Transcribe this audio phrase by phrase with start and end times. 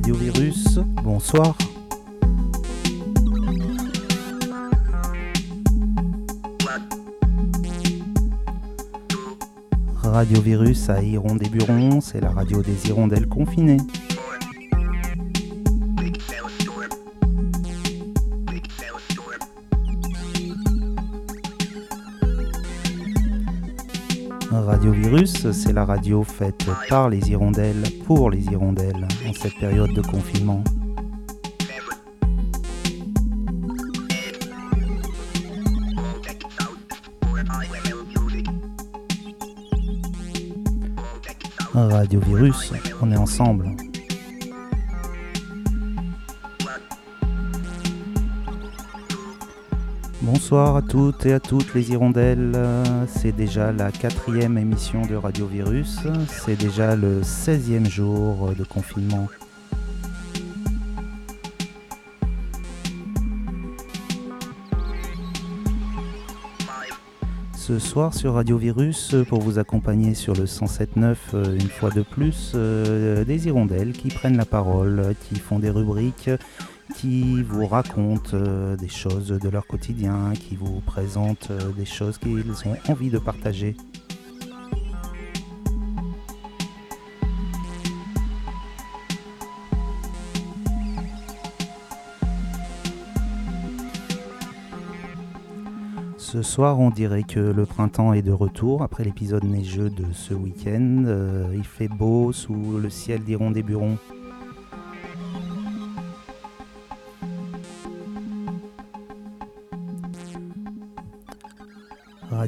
[0.00, 1.54] Radio Virus, bonsoir.
[10.02, 13.76] Radio Virus à Hirondé-Buron, c'est la radio des hirondelles confinées.
[24.90, 29.92] Radio Virus, c'est la radio faite par les hirondelles pour les hirondelles en cette période
[29.92, 30.64] de confinement.
[41.72, 43.76] Radio Virus, on est ensemble.
[50.50, 52.58] Bonsoir à toutes et à toutes les hirondelles.
[53.06, 56.00] C'est déjà la quatrième émission de Radio Virus.
[56.26, 59.28] C'est déjà le 16e jour de confinement.
[67.54, 72.02] Ce soir sur Radio Virus, pour vous accompagner sur le 107.9 euh, une fois de
[72.02, 76.30] plus, euh, des hirondelles qui prennent la parole, qui font des rubriques
[77.00, 82.18] qui vous racontent euh, des choses de leur quotidien, qui vous présentent euh, des choses
[82.18, 83.74] qu'ils ont envie de partager.
[96.18, 100.34] Ce soir, on dirait que le printemps est de retour après l'épisode neigeux de ce
[100.34, 101.04] week-end.
[101.06, 103.96] Euh, il fait beau sous le ciel d'Iron des Burons.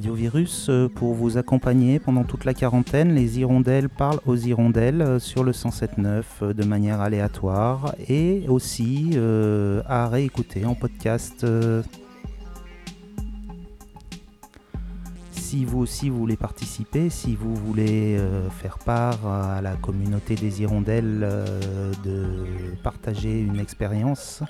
[0.02, 3.14] Radio Virus euh, pour vous accompagner pendant toute la quarantaine.
[3.14, 9.16] Les hirondelles parlent aux hirondelles euh, sur le 107.9 euh, de manière aléatoire et aussi
[9.86, 11.46] à réécouter en podcast
[15.52, 20.62] si vous aussi voulez participer, si vous voulez euh, faire part à la communauté des
[20.62, 24.42] hirondelles euh, de partager une expérience,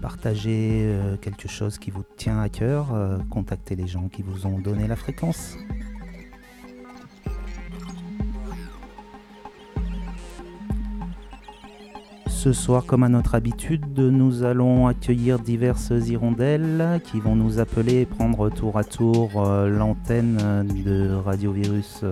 [0.00, 2.86] partager euh, quelque chose qui vous tient à cœur,
[3.30, 5.56] contactez les gens qui vous ont donné la fréquence.
[12.44, 18.02] Ce soir, comme à notre habitude, nous allons accueillir diverses hirondelles qui vont nous appeler
[18.02, 22.04] et prendre tour à tour euh, l'antenne de Radio Virus.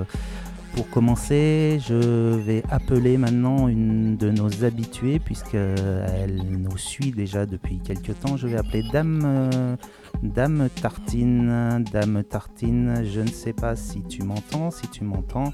[0.74, 7.80] Pour commencer, je vais appeler maintenant une de nos habituées, puisqu'elle nous suit déjà depuis
[7.80, 8.38] quelques temps.
[8.38, 9.76] Je vais appeler Dame, euh,
[10.22, 11.84] Dame Tartine.
[11.92, 14.70] Dame Tartine, je ne sais pas si tu m'entends.
[14.70, 15.52] Si tu m'entends,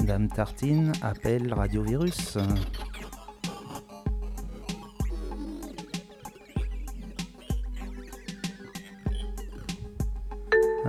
[0.00, 2.38] Dame Tartine appelle Radio Virus.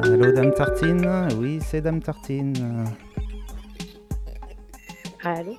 [0.01, 1.27] Allô, Dame Tartine?
[1.37, 2.53] Oui, c'est Dame Tartine.
[5.23, 5.55] Allô?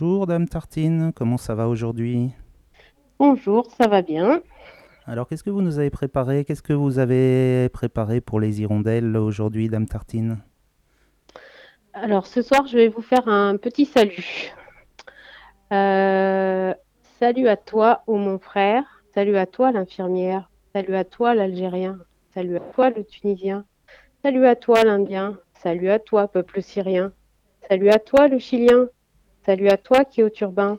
[0.00, 2.30] Bonjour Dame Tartine, comment ça va aujourd'hui?
[3.18, 4.40] Bonjour, ça va bien.
[5.04, 6.46] Alors qu'est-ce que vous nous avez préparé?
[6.46, 10.38] Qu'est-ce que vous avez préparé pour les hirondelles aujourd'hui Dame Tartine?
[11.92, 14.54] Alors ce soir je vais vous faire un petit salut.
[15.70, 16.72] Euh,
[17.18, 19.02] salut à toi, ô mon frère.
[19.12, 20.50] Salut à toi, l'infirmière.
[20.74, 21.98] Salut à toi, l'Algérien.
[22.32, 23.66] Salut à toi, le Tunisien.
[24.22, 25.36] Salut à toi, l'Indien.
[25.62, 27.12] Salut à toi, peuple syrien.
[27.68, 28.88] Salut à toi, le Chilien.
[29.50, 30.78] Salut à toi qui es au turbin.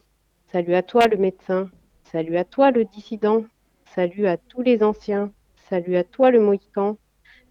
[0.49, 1.69] Salut à toi le médecin.
[2.03, 3.43] Salut à toi le dissident.
[3.83, 5.33] Salut à tous les anciens.
[5.69, 6.97] Salut à toi le mohican.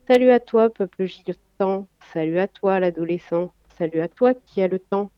[0.09, 1.89] Salut à toi peuple giletant.
[2.15, 3.53] Salut à toi l'adolescent.
[3.77, 5.11] Salut à toi qui as le temps.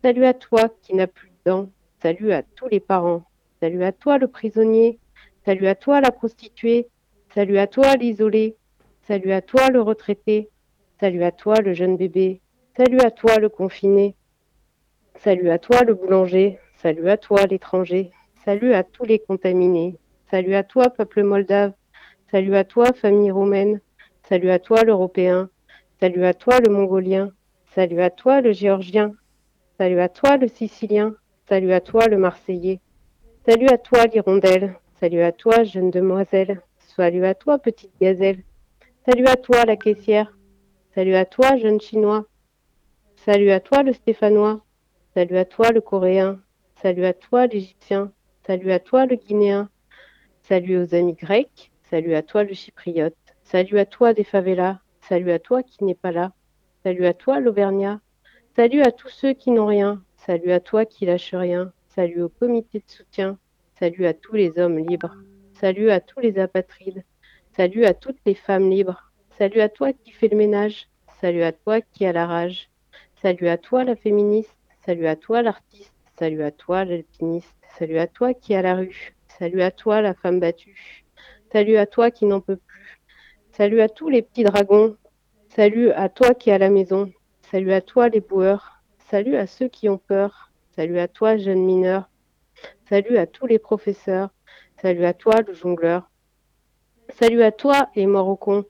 [0.00, 1.68] Salut à toi qui n'as plus de dents.
[2.00, 3.24] Salut à tous les parents.
[3.60, 4.98] Salut à toi le prisonnier.
[5.44, 6.88] Salut à toi la prostituée.
[7.34, 8.56] Salut à toi l'isolé.
[9.02, 10.48] Salut à toi le retraité.
[11.00, 12.40] Salut à toi le jeune bébé.
[12.78, 14.16] Salut à toi le confiné.
[15.16, 18.10] Salut à toi le boulanger, salut à toi l'étranger,
[18.44, 19.96] salut à tous les contaminés,
[20.30, 21.72] salut à toi peuple moldave,
[22.30, 23.80] salut à toi famille romaine,
[24.28, 25.48] salut à toi l'européen,
[26.00, 27.30] salut à toi le mongolien,
[27.74, 29.14] salut à toi le géorgien,
[29.78, 31.14] salut à toi le sicilien,
[31.48, 32.80] salut à toi le marseillais,
[33.46, 36.62] salut à toi l'hirondelle, Salut à toi, jeune demoiselle.
[36.78, 38.42] Salut à toi, petite gazelle.
[39.04, 40.32] Salut à toi, la caissière.
[40.94, 42.24] Salut à toi, jeune chinois.
[43.16, 44.63] Salut à toi, le stéphanois.
[45.14, 46.40] Salut à toi, le coréen.
[46.82, 48.10] Salut à toi, l'égyptien.
[48.44, 49.70] Salut à toi, le guinéen.
[50.42, 51.70] Salut aux amis grecs.
[51.84, 53.14] Salut à toi, le chypriote.
[53.44, 54.80] Salut à toi, des favelas.
[55.02, 56.32] Salut à toi qui n'est pas là.
[56.82, 58.00] Salut à toi, l'auvergnat.
[58.56, 60.02] Salut à tous ceux qui n'ont rien.
[60.16, 61.72] Salut à toi qui lâche rien.
[61.86, 63.38] Salut au comité de soutien.
[63.78, 65.14] Salut à tous les hommes libres.
[65.52, 67.04] Salut à tous les apatrides.
[67.56, 69.12] Salut à toutes les femmes libres.
[69.38, 70.88] Salut à toi qui fais le ménage.
[71.20, 72.68] Salut à toi qui a la rage.
[73.22, 74.56] Salut à toi la féministe.
[74.86, 75.94] Salut à toi l'artiste.
[76.18, 77.56] Salut à toi l'alpiniste.
[77.78, 79.14] Salut à toi qui a la rue.
[79.38, 81.06] Salut à toi la femme battue.
[81.50, 83.00] Salut à toi qui n'en peut plus.
[83.52, 84.96] Salut à tous les petits dragons.
[85.48, 87.10] Salut à toi qui a la maison.
[87.50, 88.82] Salut à toi les boueurs.
[89.08, 90.52] Salut à ceux qui ont peur.
[90.76, 92.10] Salut à toi jeune mineur.
[92.90, 94.28] Salut à tous les professeurs.
[94.82, 96.10] Salut à toi, le jongleur.
[97.08, 98.66] Salut à toi, les morts au con.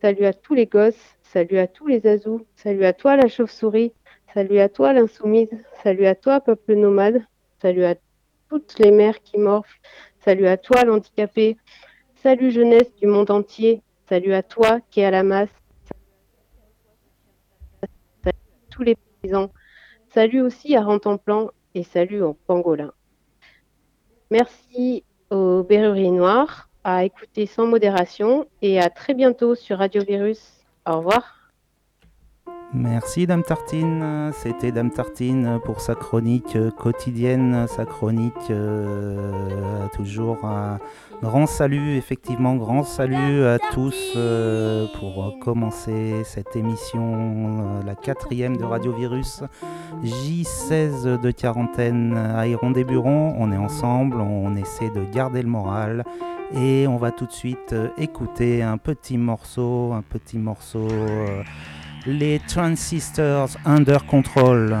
[0.00, 1.16] Salut à tous les gosses.
[1.24, 2.46] Salut à tous les azous.
[2.56, 3.92] Salut à toi, la chauve-souris.
[4.34, 5.48] Salut à toi, l'insoumise.
[5.82, 7.22] Salut à toi, peuple nomade.
[7.62, 7.94] Salut à
[8.50, 9.80] toutes les mères qui morflent.
[10.20, 11.56] Salut à toi, l'handicapé.
[12.16, 13.82] Salut, jeunesse du monde entier.
[14.06, 15.48] Salut à toi qui es à la masse.
[17.80, 18.32] Salut à
[18.70, 19.50] tous les paysans.
[20.12, 22.92] Salut aussi à Rentemplan et salut au pangolin.
[24.30, 30.66] Merci aux Berruriers Noirs, à écouter sans modération et à très bientôt sur Radio Virus.
[30.86, 31.37] Au revoir.
[32.74, 40.78] Merci Dame Tartine, c'était Dame Tartine pour sa chronique quotidienne, sa chronique euh, toujours un
[41.22, 48.58] grand salut, effectivement grand salut à tous euh, pour commencer cette émission, euh, la quatrième
[48.58, 49.42] de Radio Virus,
[50.04, 55.48] J16 de quarantaine à Iron des Burons, on est ensemble, on essaie de garder le
[55.48, 56.04] moral
[56.54, 60.86] et on va tout de suite écouter un petit morceau, un petit morceau
[62.08, 64.74] les transistors under control.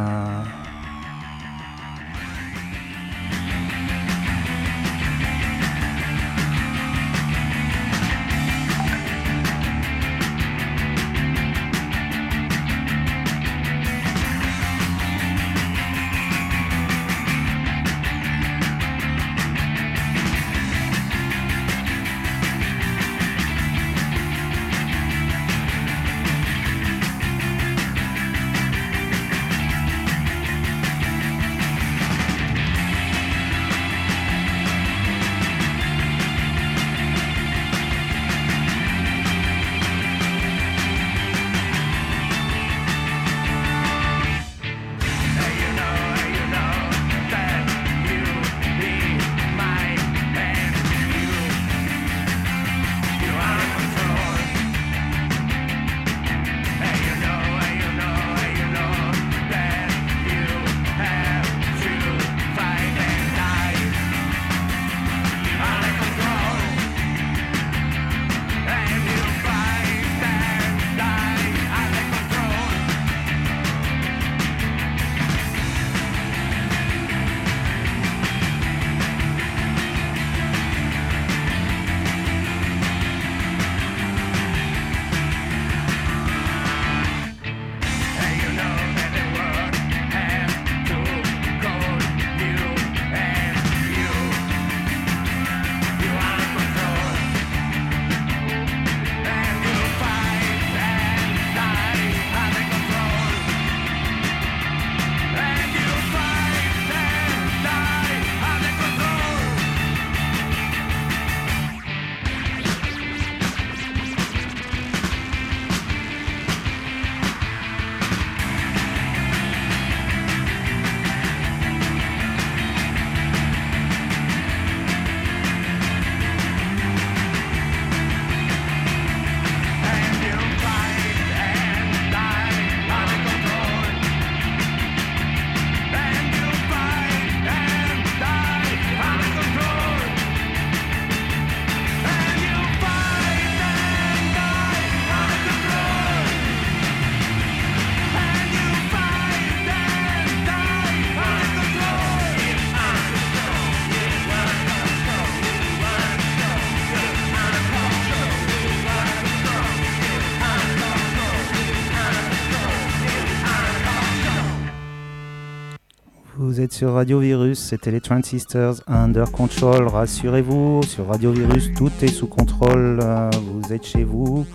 [166.78, 169.88] Sur Radio Virus, c'était les Transistors Under Control.
[169.88, 173.00] Rassurez-vous, sur Radio Virus, tout est sous contrôle.
[173.02, 174.46] Euh, vous êtes chez vous.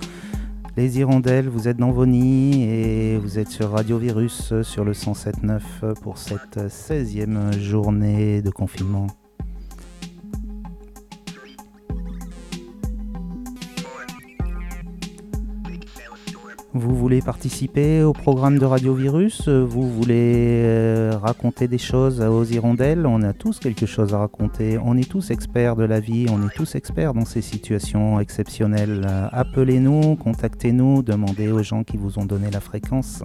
[0.77, 4.93] Les hirondelles, vous êtes dans vos nids et vous êtes sur Radio Virus sur le
[4.93, 9.07] 107.9 pour cette 16e journée de confinement.
[16.75, 22.43] Vous voulez participer au programme de Radio Virus Vous voulez euh, raconter des choses aux
[22.43, 24.79] hirondelles On a tous quelque chose à raconter.
[24.83, 29.07] On est tous experts de la vie, on est tous experts dans ces situations exceptionnelles.
[29.31, 33.21] Appelez-nous, contactez-nous, demandez aux gens qui vous ont donné la fréquence.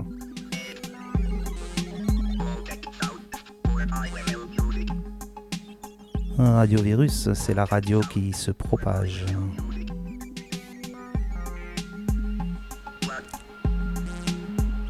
[6.36, 9.24] Radio Virus, c'est la radio qui se propage.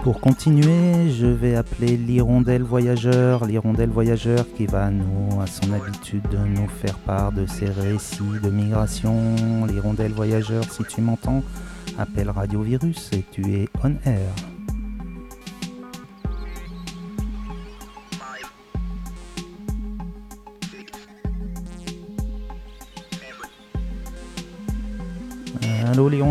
[0.08, 6.24] Pour continuer, je vais appeler l'hirondelle voyageur, l'hirondelle voyageur qui va nous, à son habitude,
[6.32, 9.66] nous faire part de ses récits de migration.
[9.66, 11.42] L'hirondelle voyageur, si tu m'entends,
[11.98, 14.57] appelle Radio Virus et tu es on air.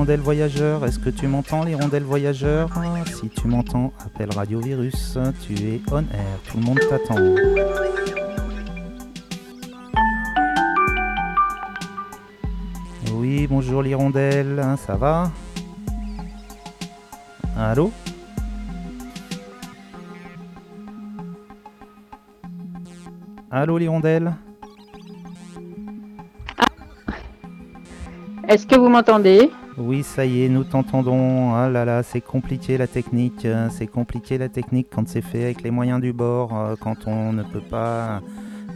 [0.08, 2.70] L'hirondelle voyageur, est-ce que tu m'entends l'hirondelle voyageur
[3.08, 7.18] Si tu m'entends, appelle Radio Virus, tu es on air, tout le monde t'attend.
[13.16, 15.30] Oui, bonjour l'hirondelle, hein, ça va?
[17.58, 17.92] Allô?
[23.52, 24.34] Allô l'hirondelle
[28.48, 29.52] Est-ce que vous m'entendez?
[29.78, 31.54] Oui, ça y est, nous t'entendons.
[31.54, 33.46] Ah là là, c'est compliqué la technique.
[33.46, 37.06] Euh, c'est compliqué la technique quand c'est fait avec les moyens du bord, euh, quand
[37.06, 38.22] on ne peut pas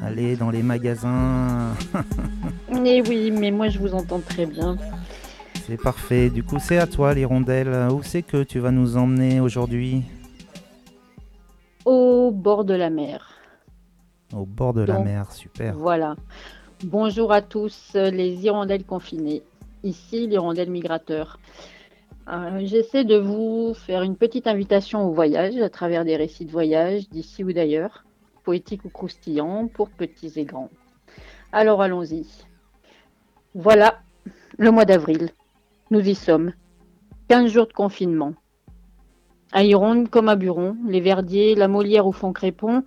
[0.03, 1.73] aller dans les magasins.
[2.71, 4.77] Mais oui, mais moi je vous entends très bien.
[5.67, 6.29] C'est parfait.
[6.29, 7.89] Du coup, c'est à toi, l'hirondelle.
[7.91, 10.03] Où c'est que tu vas nous emmener aujourd'hui?
[11.85, 13.39] Au bord de la mer.
[14.33, 15.75] Au bord de la mer, super.
[15.75, 16.15] Voilà.
[16.83, 19.43] Bonjour à tous, les hirondelles confinées
[19.83, 21.39] ici l'hirondelle migrateur.
[22.27, 26.51] Euh, j'essaie de vous faire une petite invitation au voyage à travers des récits de
[26.51, 28.05] voyage d'ici ou d'ailleurs,
[28.43, 30.69] poétiques ou croustillants, pour petits et grands.
[31.51, 32.25] Alors allons-y.
[33.55, 33.99] Voilà
[34.57, 35.29] le mois d'avril.
[35.89, 36.53] Nous y sommes.
[37.27, 38.33] 15 jours de confinement.
[39.51, 42.83] À Hironde comme à Buron, les Verdiers, la Molière ou Font-Crépon,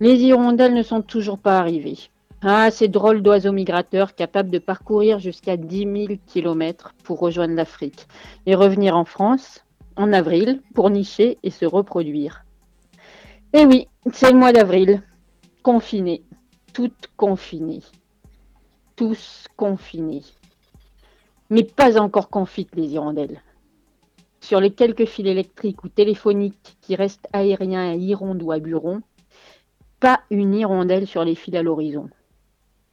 [0.00, 1.98] les hirondelles ne sont toujours pas arrivées.
[2.46, 8.06] Ah, ces drôles d'oiseaux migrateurs capables de parcourir jusqu'à 10 000 km pour rejoindre l'Afrique
[8.44, 9.64] et revenir en France
[9.96, 12.44] en avril pour nicher et se reproduire.
[13.54, 15.02] Eh oui, c'est le mois d'avril.
[15.62, 16.22] Confinés,
[16.74, 17.82] toutes confinées.
[18.94, 20.24] Tous confinés.
[21.48, 23.40] Mais pas encore confites les hirondelles.
[24.42, 29.00] Sur les quelques fils électriques ou téléphoniques qui restent aériens à Hironde ou à Buron,
[29.98, 32.10] pas une hirondelle sur les fils à l'horizon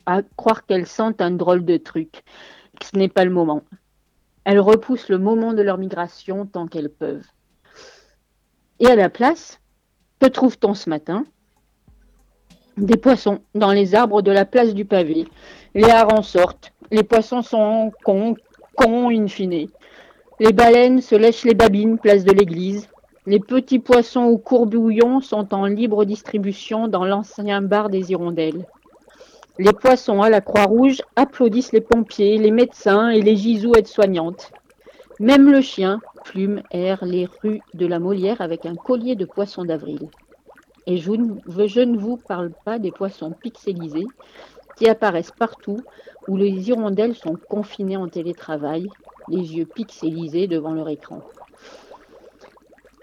[0.05, 2.24] à croire qu'elles sentent un drôle de truc.
[2.81, 3.63] Ce n'est pas le moment.
[4.43, 7.25] Elles repoussent le moment de leur migration tant qu'elles peuvent.
[8.79, 9.60] Et à la place,
[10.20, 11.25] que trouve-t-on ce matin?
[12.77, 15.27] Des poissons dans les arbres de la place du pavé.
[15.75, 16.74] Les harengs sortent.
[16.89, 18.36] Les poissons sont cons,
[18.75, 19.67] cons in fine.
[20.39, 22.88] Les baleines se lèchent les babines, place de l'église.
[23.27, 28.65] Les petits poissons ou courbouillons sont en libre distribution dans l'ancien bar des hirondelles.
[29.63, 34.51] Les poissons à la Croix-Rouge applaudissent les pompiers, les médecins et les gisous aides-soignantes.
[35.20, 39.63] Même le chien, Plume, erre les rues de la Molière avec un collier de poissons
[39.63, 40.10] d'avril.
[40.88, 44.08] Et je, ne vous parle pas des poissons pixelisés
[44.77, 45.82] qui apparaissent partout
[46.27, 48.89] où les hirondelles sont confinées en télétravail,
[49.27, 51.22] les yeux pixelisés devant leur écran.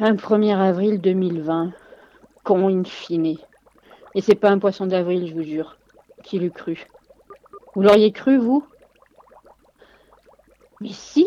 [0.01, 1.71] Un 1er avril 2020,
[2.43, 3.37] con in fine.
[4.17, 5.78] Et c'est pas un poisson d'avril, je vous jure
[6.29, 6.87] qui l'eût cru
[7.75, 8.63] Vous l'auriez cru, vous?
[10.83, 11.27] Mais si,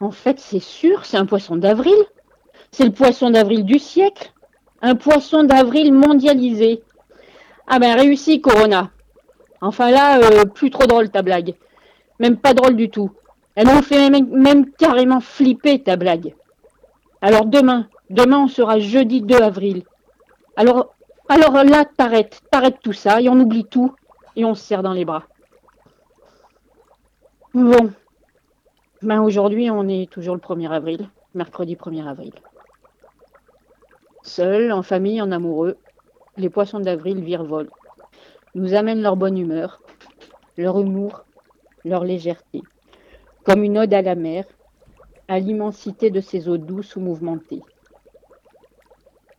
[0.00, 1.94] en fait, c'est sûr, c'est un poisson d'avril.
[2.72, 4.32] C'est le poisson d'avril du siècle.
[4.80, 6.82] Un poisson d'avril mondialisé.
[7.66, 8.90] Ah ben, réussi, Corona.
[9.60, 11.54] Enfin là, euh, plus trop drôle ta blague.
[12.18, 13.10] Même pas drôle du tout.
[13.56, 16.34] Elle m'a fait même, même, carrément flipper ta blague.
[17.20, 19.84] Alors demain, demain on sera jeudi 2 avril.
[20.56, 20.94] Alors,
[21.28, 23.94] alors là, t'arrêtes, t'arrêtes tout ça et on oublie tout
[24.36, 25.24] et on se serre dans les bras.
[27.52, 27.92] Bon,
[29.02, 32.32] ben aujourd'hui on est toujours le 1er avril, mercredi 1er avril.
[34.22, 35.76] Seul, en famille, en amoureux,
[36.36, 37.70] les poissons d'avril virevolent,
[38.54, 39.82] nous amènent leur bonne humeur,
[40.56, 41.24] leur humour,
[41.84, 42.62] leur légèreté,
[43.44, 44.44] comme une ode à la mer,
[45.28, 47.62] à l'immensité de ses eaux douces ou mouvementées.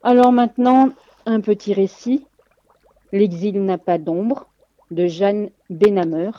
[0.04, 0.90] Alors maintenant,
[1.26, 2.26] un petit récit,
[3.16, 4.48] L'exil n'a pas d'ombre,
[4.92, 6.32] de Jeanne Benhammer.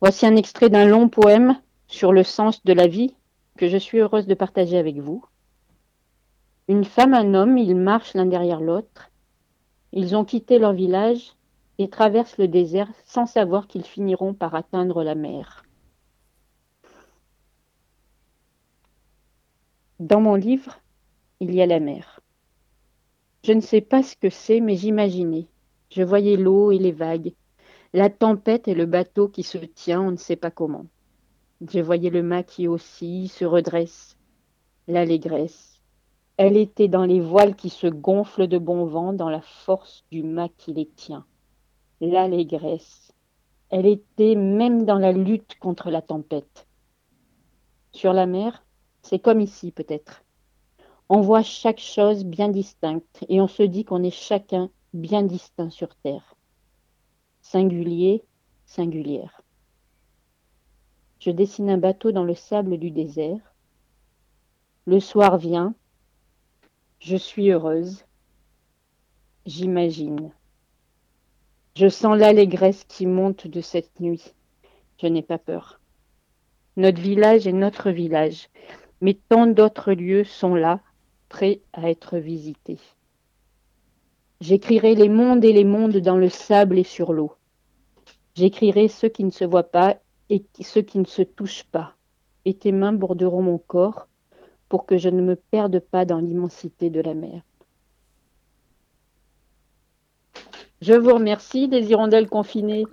[0.00, 3.14] Voici un extrait d'un long poème sur le sens de la vie
[3.56, 5.24] que je suis heureuse de partager avec vous.
[6.68, 9.10] Une femme, un homme, ils marchent l'un derrière l'autre.
[9.92, 11.32] Ils ont quitté leur village
[11.78, 15.64] et traversent le désert sans savoir qu'ils finiront par atteindre la mer.
[20.00, 20.78] Dans mon livre,
[21.40, 22.20] il y a la mer.
[23.44, 25.46] Je ne sais pas ce que c'est, mais j'imaginais.
[25.90, 27.32] Je voyais l'eau et les vagues,
[27.92, 30.86] la tempête et le bateau qui se tient, on ne sait pas comment.
[31.66, 34.16] Je voyais le mât qui oscille, se redresse,
[34.88, 35.80] l'allégresse.
[36.36, 40.22] Elle était dans les voiles qui se gonflent de bon vent, dans la force du
[40.22, 41.24] mât qui les tient.
[42.00, 43.12] L'allégresse.
[43.70, 46.66] Elle était même dans la lutte contre la tempête.
[47.92, 48.64] Sur la mer,
[49.00, 50.24] c'est comme ici peut-être.
[51.08, 55.70] On voit chaque chose bien distincte et on se dit qu'on est chacun bien distinct
[55.70, 56.36] sur Terre.
[57.42, 58.24] Singulier,
[58.64, 59.42] singulière.
[61.20, 63.54] Je dessine un bateau dans le sable du désert.
[64.86, 65.74] Le soir vient.
[66.98, 68.04] Je suis heureuse.
[69.44, 70.32] J'imagine.
[71.74, 74.32] Je sens l'allégresse qui monte de cette nuit.
[75.00, 75.80] Je n'ai pas peur.
[76.76, 78.48] Notre village est notre village,
[79.00, 80.80] mais tant d'autres lieux sont là,
[81.28, 82.80] prêts à être visités.
[84.40, 87.32] J'écrirai les mondes et les mondes dans le sable et sur l'eau.
[88.34, 89.96] J'écrirai ceux qui ne se voient pas
[90.28, 91.94] et ceux qui ne se touchent pas.
[92.44, 94.08] Et tes mains borderont mon corps
[94.68, 97.42] pour que je ne me perde pas dans l'immensité de la mer.
[100.82, 102.84] Je vous remercie des hirondelles confinées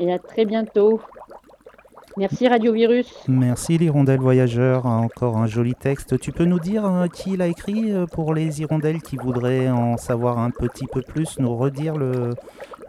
[0.00, 1.00] et à très bientôt.
[2.18, 3.10] Merci Radio Virus.
[3.26, 6.20] Merci l'hirondelle voyageur, encore un joli texte.
[6.20, 9.96] Tu peux nous dire euh, qui l'a écrit euh, pour les hirondelles qui voudraient en
[9.96, 12.34] savoir un petit peu plus, nous redire le,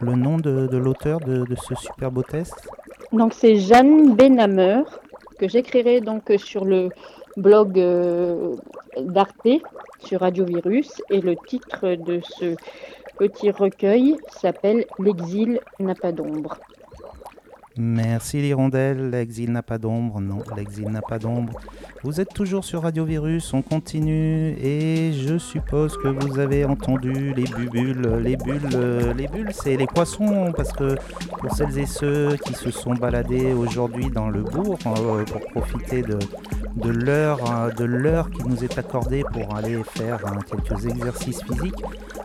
[0.00, 2.68] le nom de, de l'auteur de, de, ce super beau texte?
[3.12, 4.82] Donc c'est Jeanne Benhammer
[5.38, 6.90] que j'écrirai donc sur le
[7.38, 8.54] blog euh,
[9.00, 9.48] d'Arte
[10.00, 12.56] sur Radio Virus et le titre de ce
[13.18, 16.58] petit recueil s'appelle L'exil n'a pas d'ombre.
[17.76, 21.58] Merci l'hirondelle, l'exil n'a pas d'ombre, non, l'exil n'a pas d'ombre.
[22.04, 24.56] Vous êtes toujours sur Radio Virus, on continue.
[24.62, 29.86] Et je suppose que vous avez entendu les bubules, les bulles, les bulles c'est les
[29.86, 30.52] poissons.
[30.56, 30.94] Parce que
[31.38, 36.02] pour celles et ceux qui se sont baladés aujourd'hui dans le bourg euh, pour profiter
[36.02, 36.18] de,
[36.76, 41.42] de l'heure euh, de l'heure qui nous est accordée pour aller faire hein, quelques exercices
[41.42, 41.82] physiques,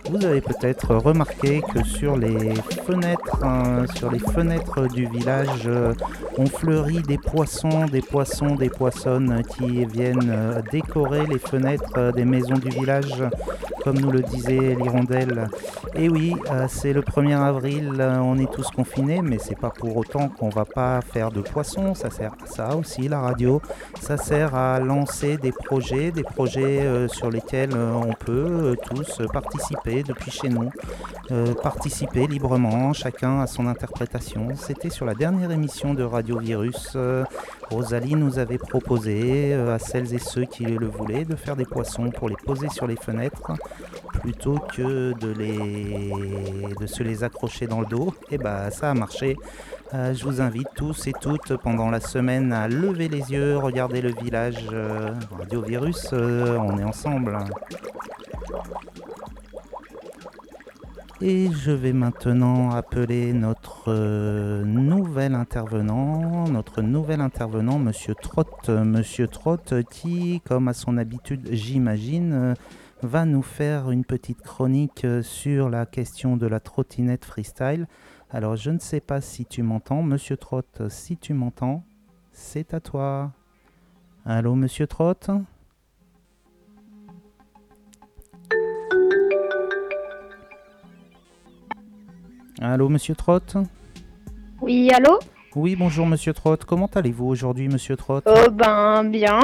[0.09, 5.93] vous avez peut-être remarqué que sur les fenêtres, euh, sur les fenêtres du village, euh,
[6.37, 12.11] on fleurit des poissons, des poissons, des poissonnes qui viennent euh, décorer les fenêtres euh,
[12.11, 13.23] des maisons du village,
[13.83, 15.47] comme nous le disait l'hirondelle.
[15.95, 19.69] Et oui, euh, c'est le 1er avril, euh, on est tous confinés, mais c'est pas
[19.69, 21.93] pour autant qu'on va pas faire de poissons.
[21.93, 23.61] Ça sert à ça aussi, la radio.
[23.99, 28.75] Ça sert à lancer des projets, des projets euh, sur lesquels euh, on peut euh,
[28.75, 30.69] tous participer depuis chez nous.
[31.61, 34.47] Participer librement, chacun à son interprétation.
[34.55, 36.97] C'était sur la dernière émission de Radio Virus.
[37.69, 42.09] Rosalie nous avait proposé à celles et ceux qui le voulaient de faire des poissons
[42.09, 43.51] pour les poser sur les fenêtres
[44.21, 48.11] plutôt que de, de se les accrocher dans le dos.
[48.31, 49.37] Et bah ça a marché.
[49.95, 54.01] Euh, je vous invite tous et toutes pendant la semaine à lever les yeux, regarder
[54.01, 57.39] le village euh, Radio Virus, euh, on est ensemble.
[61.21, 69.27] Et je vais maintenant appeler notre euh, nouvel intervenant, notre nouvel intervenant, Monsieur Trott, Monsieur
[69.27, 72.53] Trott, qui, comme à son habitude, j'imagine, euh,
[73.01, 77.87] va nous faire une petite chronique sur la question de la trottinette freestyle.
[78.31, 80.83] Alors, je ne sais pas si tu m'entends, Monsieur Trott.
[80.89, 81.83] Si tu m'entends,
[82.31, 83.31] c'est à toi.
[84.25, 85.29] Allô, Monsieur Trott
[92.61, 93.55] Allô, Monsieur Trott
[94.61, 95.19] Oui, allô?
[95.55, 96.65] Oui, bonjour, Monsieur Trott.
[96.65, 99.39] Comment allez-vous aujourd'hui, Monsieur Trott Oh ben bien.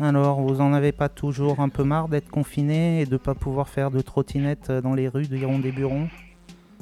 [0.00, 3.68] Alors, vous en avez pas toujours un peu marre d'être confiné et de pas pouvoir
[3.68, 6.08] faire de trottinette dans les rues de Hirondé-Buron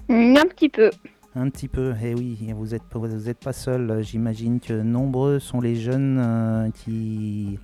[0.09, 0.91] Mm, Un petit peu.
[1.37, 4.03] Un petit peu, eh oui, vous êtes, vous êtes pas seul.
[4.03, 7.61] J'imagine que nombreux sont les jeunes euh, qui,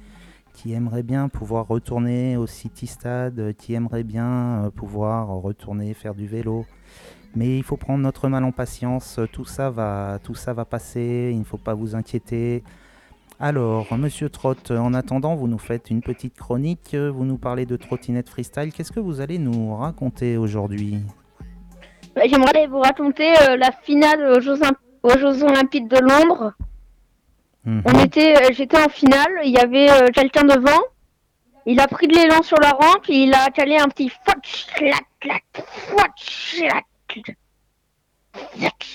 [0.55, 6.29] qui aimerait bien pouvoir retourner au City Stade, qui aimerait bien pouvoir retourner faire du
[6.29, 6.65] vélo.
[7.35, 11.31] Mais il faut prendre notre mal en patience, tout ça va, tout ça va passer,
[11.33, 12.63] il ne faut pas vous inquiéter.
[13.41, 17.77] Alors, Monsieur Trott, en attendant, vous nous faites une petite chronique, vous nous parlez de
[17.77, 18.73] trottinette freestyle.
[18.73, 21.01] Qu'est-ce que vous allez nous raconter aujourd'hui?
[22.25, 24.59] J'aimerais vous raconter euh, la finale aux Jeux,
[25.45, 26.55] Olympiques de Londres.
[27.65, 27.83] Mhm.
[27.85, 30.81] On était, euh, j'étais en finale, il y avait euh, quelqu'un devant.
[31.67, 34.11] Il a pris de l'élan sur la rampe, il a calé un petit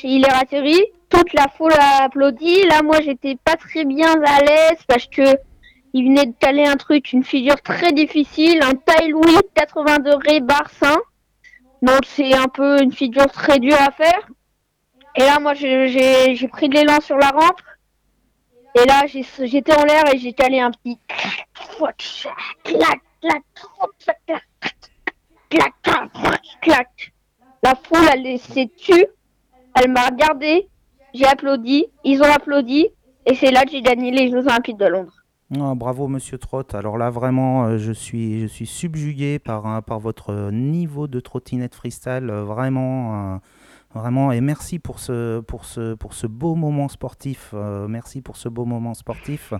[0.04, 0.80] il est atterri,
[1.10, 2.64] toute la foule a applaudi.
[2.64, 5.38] Là, moi, j'étais pas très bien à l'aise parce que
[5.94, 10.40] il venait de caler un truc, une figure très difficile, un taille Louis 80 degrés
[10.40, 10.70] barre
[11.82, 14.30] Donc, c'est un peu une figure très dure à faire.
[15.16, 17.62] Et là, moi, j'ai pris de l'élan sur la rampe.
[18.76, 20.98] Et là, j'étais en l'air et j'ai calé un petit
[27.64, 29.06] La foule, elle s'est tue.
[29.76, 30.70] Elle m'a regardé.
[31.14, 31.88] J'ai applaudi.
[32.04, 32.88] Ils ont applaudi.
[33.26, 35.21] Et c'est là que j'ai gagné les Jeux Olympiques de Londres.
[35.60, 36.76] Ah, bravo Monsieur Trott.
[36.76, 41.20] Alors là vraiment, euh, je suis, je suis subjugué par, euh, par votre niveau de
[41.20, 42.30] trottinette freestyle.
[42.30, 43.40] Euh, vraiment,
[43.94, 44.32] vraiment.
[44.32, 47.54] Et merci pour ce, pour ce, pour ce beau moment sportif.
[47.90, 49.54] merci pour ce beau moment sportif.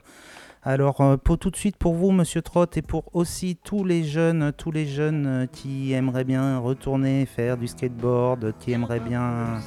[0.64, 4.52] Alors, euh, tout de suite pour vous, Monsieur Trott, et pour aussi tous les jeunes,
[4.56, 9.60] tous les jeunes euh, qui aimeraient bien retourner faire du skateboard, qui aimeraient bien,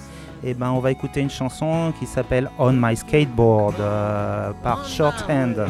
[0.44, 5.66] eh ben, on va écouter une chanson qui s'appelle On My Skateboard euh, par Shorthand.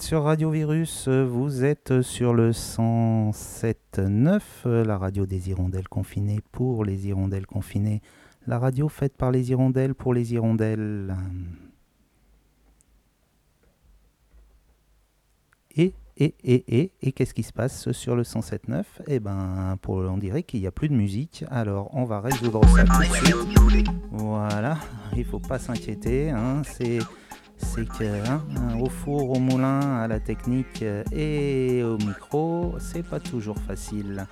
[0.00, 7.06] Sur Radio Virus, vous êtes sur le 107.9, la radio des hirondelles confinées pour les
[7.06, 8.00] hirondelles confinées,
[8.46, 11.14] la radio faite par les hirondelles pour les hirondelles.
[15.76, 20.16] Et, et, et, et, et qu'est-ce qui se passe sur le 107.9 Eh ben, on
[20.16, 22.84] dirait qu'il n'y a plus de musique, alors on va résoudre ça.
[24.12, 24.78] Voilà,
[25.16, 27.00] il faut pas s'inquiéter, hein, c'est
[27.58, 28.42] c'est que hein,
[28.80, 34.26] au four, au moulin, à la technique et au micro, c'est pas toujours facile.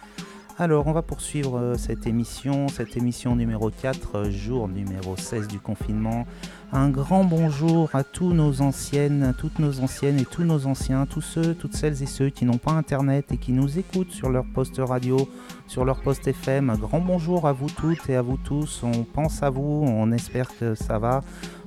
[0.57, 5.59] Alors, on va poursuivre euh, cette émission, cette émission numéro 4, jour numéro 16 du
[5.59, 6.29] confinement.
[6.73, 11.23] Un grand bonjour à tous nos anciennes, toutes nos anciennes et tous nos anciens, tous
[11.23, 14.45] ceux, toutes celles et ceux qui n'ont pas internet et qui nous écoutent sur leur
[14.45, 15.29] poste radio,
[15.67, 16.71] sur leur poste FM.
[16.71, 18.85] Un grand bonjour à vous toutes et à vous tous.
[18.85, 21.23] On pense à vous, on espère que ça va.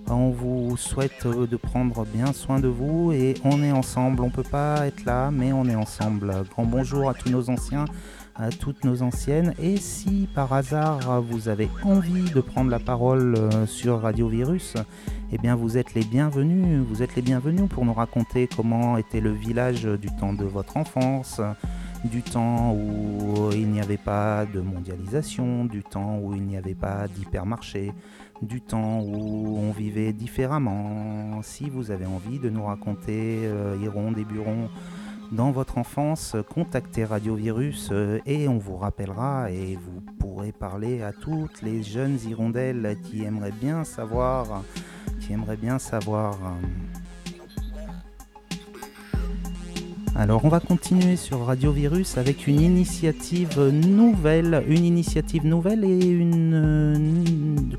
[0.09, 4.21] On vous souhaite euh, de prendre bien soin de vous et on est ensemble.
[4.21, 6.33] On peut pas être là, mais on est ensemble.
[6.49, 7.83] Grand bonjour à tous nos anciens,
[8.35, 9.53] à toutes nos anciennes.
[9.59, 14.75] Et si par hasard vous avez envie de prendre la parole euh, sur Radio Virus,
[15.33, 16.85] eh bien vous êtes les bienvenus.
[16.87, 20.77] Vous êtes les bienvenus pour nous raconter comment était le village du temps de votre
[20.77, 21.41] enfance,
[22.05, 26.75] du temps où il n'y avait pas de mondialisation, du temps où il n'y avait
[26.75, 27.91] pas d'hypermarché,
[28.41, 31.41] du temps où on vivait différemment.
[31.43, 33.75] Si vous avez envie de nous raconter euh,
[34.17, 34.69] et Buron
[35.31, 41.01] dans votre enfance, contactez Radio Virus euh, et on vous rappellera et vous pourrez parler
[41.01, 44.63] à toutes les jeunes hirondelles qui aimeraient bien savoir,
[45.19, 46.35] qui aimeraient bien savoir.
[46.35, 46.96] euh,
[50.15, 56.19] alors on va continuer sur Radio Virus avec une initiative nouvelle, une initiative nouvelle et
[56.21, 56.95] euh,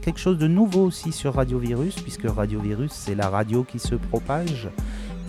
[0.03, 3.79] quelque chose de nouveau aussi sur Radio Virus, puisque Radio Virus c'est la radio qui
[3.79, 4.69] se propage.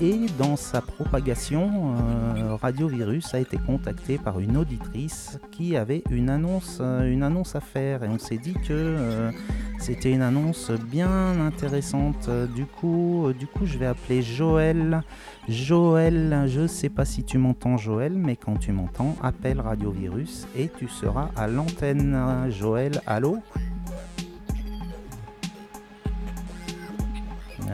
[0.02, 6.04] Et dans sa propagation, euh, Radio Virus a été contacté par une auditrice qui avait
[6.10, 8.06] une annonce, euh, une annonce à faire.
[8.06, 9.30] Et on s'est dit que euh,
[9.78, 12.30] c'était une annonce bien intéressante.
[12.56, 15.02] Du coup, du coup, je vais appeler Joël.
[15.50, 20.48] Joël, je sais pas si tu m'entends Joël, mais quand tu m'entends, appelle Radio Virus
[20.58, 22.18] et tu seras à l'antenne.
[22.50, 23.40] Joël, allô?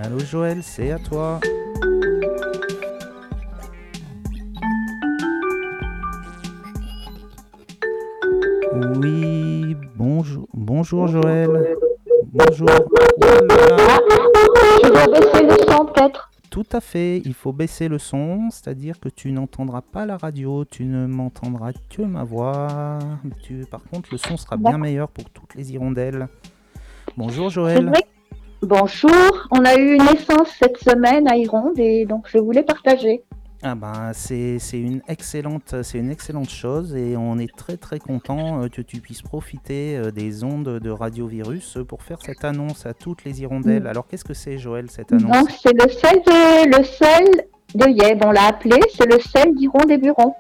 [0.04, 1.40] Allô Joël, c'est à toi.
[10.86, 11.78] Bonjour, Joël.
[12.32, 12.70] Bonjour.
[14.84, 16.30] Je dois baisser le son peut-être.
[16.52, 20.64] Tout à fait, il faut baisser le son, c'est-à-dire que tu n'entendras pas la radio,
[20.64, 23.00] tu ne m'entendras que ma voix.
[23.42, 26.28] Tu, par contre, le son sera bien meilleur pour toutes les hirondelles.
[27.18, 27.92] Bonjour Joël.
[28.62, 33.24] Bonjour, on a eu une naissance cette semaine à Ironde et donc je voulais partager.
[33.68, 37.98] Ah ben, c'est c'est une excellente, c'est une excellente chose et on est très très
[37.98, 42.46] content euh, que tu puisses profiter euh, des ondes de Radio Virus pour faire cette
[42.46, 43.88] annonce à toutes les hirondelles.
[43.88, 45.36] Alors qu'est-ce que c'est Joël cette annonce?
[45.36, 47.26] Donc c'est le sel de le sel
[47.74, 50.36] de Yeb, on l'a appelé, c'est le sel d'Ironde et Buron.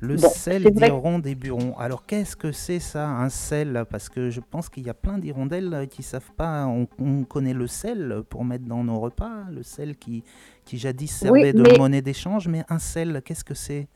[0.00, 1.74] Le Bon, sel d'Iron des Burons.
[1.78, 3.84] Alors qu'est-ce que c'est ça, un sel?
[3.90, 6.66] Parce que je pense qu'il y a plein d'hirondelles euh, qui savent pas.
[6.66, 10.22] On, on connaît le sel pour mettre dans nos repas, le sel qui,
[10.66, 13.88] qui jadis servait de mais- monnaie d'échange, mais un sel, qu'est-ce que c'est?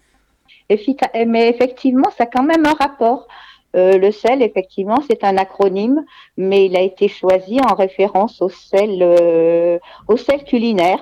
[0.71, 0.79] Eh,
[1.27, 3.29] Mais effectivement, ça a quand même un rapport.
[3.77, 6.05] Euh, le sel, effectivement, c'est un acronyme,
[6.37, 10.99] mais il a été choisi en référence au sel, euh, au sel culinaire,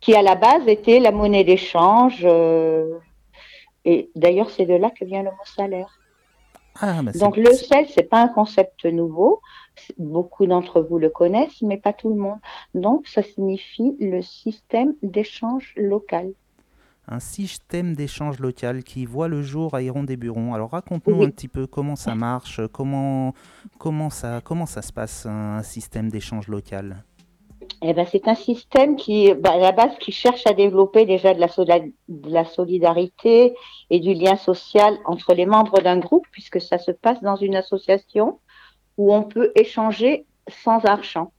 [0.00, 2.22] qui à la base était la monnaie d'échange.
[2.24, 2.98] euh,
[3.84, 5.98] et d'ailleurs, c'est de là que vient le mot salaire.
[6.80, 9.40] Ah, bah, Donc le sel, c'est pas un concept nouveau.
[9.98, 12.38] Beaucoup d'entre vous le connaissent, mais pas tout le monde.
[12.74, 16.32] Donc ça signifie le système d'échange local.
[17.06, 20.54] un système d'échange local qui voit le jour à Iron des Burons.
[20.54, 21.26] Alors raconte-nous Oui.
[21.26, 23.34] un petit peu comment ça marche, comment,
[23.78, 27.04] comment, ça, comment ça se passe un système d'échange local
[27.82, 31.80] Eh ben, c'est un système qui, bah, qui cherche à développer déjà de la, sola-
[32.08, 33.54] de la solidarité
[33.90, 37.56] et du lien social entre les membres d'un groupe, puisque ça se passe dans une
[37.56, 38.40] association
[38.96, 41.32] où on peut échanger sans argent.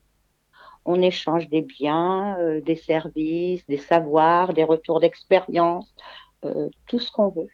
[0.85, 5.93] On échange des biens, euh, des services, des savoirs, des retours d'expérience,
[6.43, 7.49] euh, tout ce qu'on veut.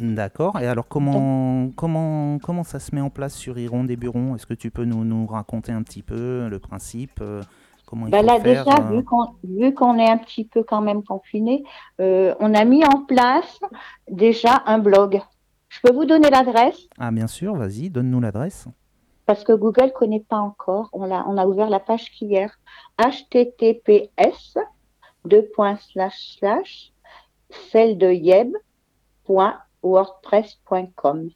[0.00, 0.58] D'accord.
[0.58, 4.34] Et alors comment, comment, comment ça se met en place sur Iron des Burons?
[4.34, 7.42] Est-ce que tu peux nous, nous raconter un petit peu le principe euh,
[7.86, 9.02] Comment il Bah faut là, faire déjà, euh,
[9.44, 11.62] vu qu'on est un petit peu quand même confiné,
[12.00, 13.60] euh, on a mis en place
[14.10, 15.20] déjà un blog.
[15.68, 16.88] Je peux vous donner l'adresse?
[16.98, 18.66] Ah bien sûr, vas-y, donne-nous l'adresse.
[19.26, 20.88] parce que Google connaît pas encore.
[20.92, 22.58] On a, on a ouvert la page qu'hier.
[22.98, 24.58] https
[27.70, 28.12] celle de
[29.28, 31.28] yeb.wordpress.com.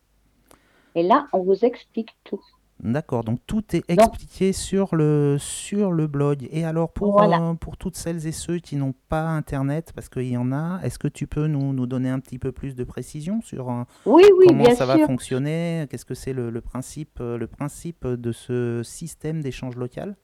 [0.94, 2.40] Et là, on vous explique tout.
[2.80, 6.46] D'accord, donc tout est expliqué sur le, sur le blog.
[6.50, 7.40] Et alors pour, Voilà.
[7.40, 10.80] euh, pour toutes celles et ceux qui n'ont pas Internet, parce qu'il y en a,
[10.82, 13.84] est-ce que tu peux nous, nous donner un petit peu plus de précision sur euh,
[14.04, 15.86] Oui, oui, comment bien ça va fonctionner?
[15.90, 20.14] Qu'est-ce que c'est le, le principe, euh, le principe de ce système d'échange local?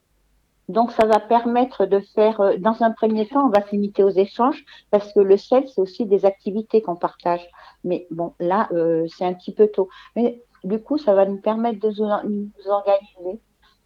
[0.72, 4.08] Donc, ça va permettre de faire, euh, dans un premier temps, on va se aux
[4.08, 7.46] échanges parce que le sel, c'est aussi des activités qu'on partage.
[7.85, 9.90] Mais bon, là, euh, c'est un petit peu tôt.
[10.16, 11.90] Mais du coup, ça va nous permettre de
[12.26, 13.40] nous organiser.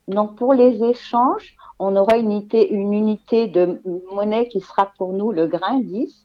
[0.07, 5.12] Donc, pour les échanges, on aura une unité, une unité de monnaie qui sera pour
[5.12, 6.25] nous le grain 10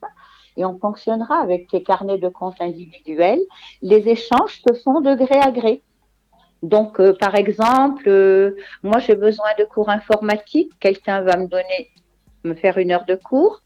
[0.57, 3.41] et on fonctionnera avec les carnets de compte individuels.
[3.81, 5.81] Les échanges se font de gré à gré.
[6.61, 10.71] Donc, euh, par exemple, euh, moi, j'ai besoin de cours informatiques.
[10.79, 11.89] Quelqu'un va me donner,
[12.43, 13.61] me faire une heure de cours.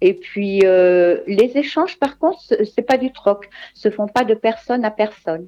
[0.00, 3.48] Et puis, euh, les échanges, par contre, c'est pas du troc.
[3.74, 5.46] Se font pas de personne à personne.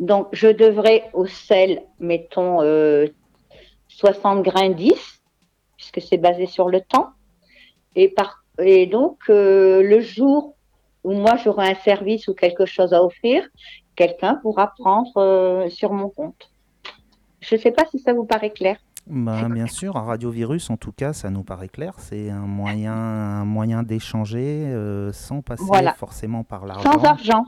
[0.00, 2.60] Donc, je devrais au sel, mettons,
[3.88, 5.22] 60 grains 10,
[5.76, 7.10] puisque c'est basé sur le temps.
[7.94, 10.56] Et donc, le jour
[11.04, 13.48] où moi, j'aurai un service ou quelque chose à offrir,
[14.02, 16.50] quelqu'un pourra prendre euh, sur mon compte.
[17.40, 18.76] Je ne sais pas si ça vous paraît clair.
[19.06, 21.94] Bah, bien sûr, un radiovirus, en tout cas, ça nous paraît clair.
[21.98, 25.64] C'est un moyen, un moyen d'échanger euh, sans passer
[25.96, 26.92] forcément par l'argent.
[26.92, 27.44] Sans argent.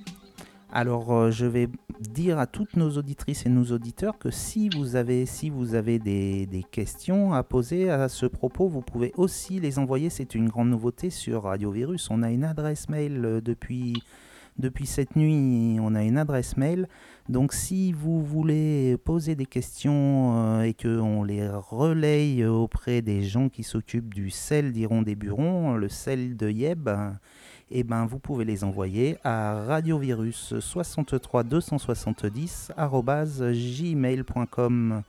[0.71, 1.69] Alors, euh, je vais
[2.01, 5.97] dire à toutes nos auditrices et nos auditeurs que si vous avez, si vous avez
[5.97, 10.09] des, questions à poser à ce propos, vous pouvez aussi les envoyer.
[10.09, 12.09] C'est une grande nouveauté sur Radio Virus.
[12.11, 14.03] On a une adresse mail euh, depuis,
[14.59, 15.77] depuis cette nuit.
[15.79, 16.89] On a une adresse mail.
[17.29, 23.47] Donc, si vous voulez poser des questions euh, et qu'on les relaye auprès des gens
[23.47, 26.89] qui s'occupent du sel d'Iron des Burons, le sel de Yeb,
[27.69, 35.03] eh ben, vous pouvez les envoyer à radiovirus 63 270 gmail.com.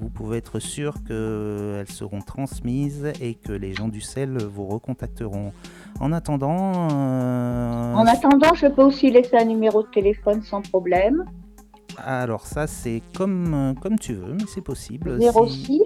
[0.00, 5.52] Vous pouvez être sûr qu'elles seront transmises et que les gens du sel vous recontacteront.
[6.00, 6.88] En attendant.
[6.90, 11.24] Euh, en attendant, je peux aussi laisser un numéro de téléphone sans problème.
[11.96, 15.16] Alors, ça, c'est comme, comme tu veux, mais c'est possible.
[15.20, 15.80] 06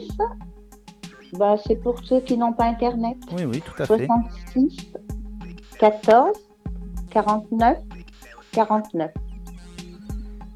[1.35, 3.19] bah, C'est pour ceux qui n'ont pas Internet.
[3.37, 4.07] Oui, oui, tout à fait.
[4.07, 4.95] 66
[5.79, 6.33] 14
[7.11, 7.79] 49
[8.53, 9.11] 49.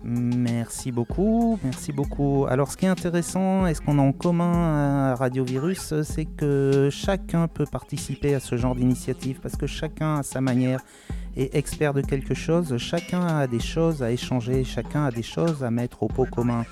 [0.04, 2.46] Merci beaucoup, merci beaucoup.
[2.48, 6.24] Alors ce qui est intéressant et ce qu'on a en commun à Radio Virus, c'est
[6.24, 10.80] que chacun peut participer à ce genre d'initiative parce que chacun à sa manière
[11.36, 15.62] est expert de quelque chose, chacun a des choses à échanger, chacun a des choses
[15.62, 16.64] à mettre au pot commun.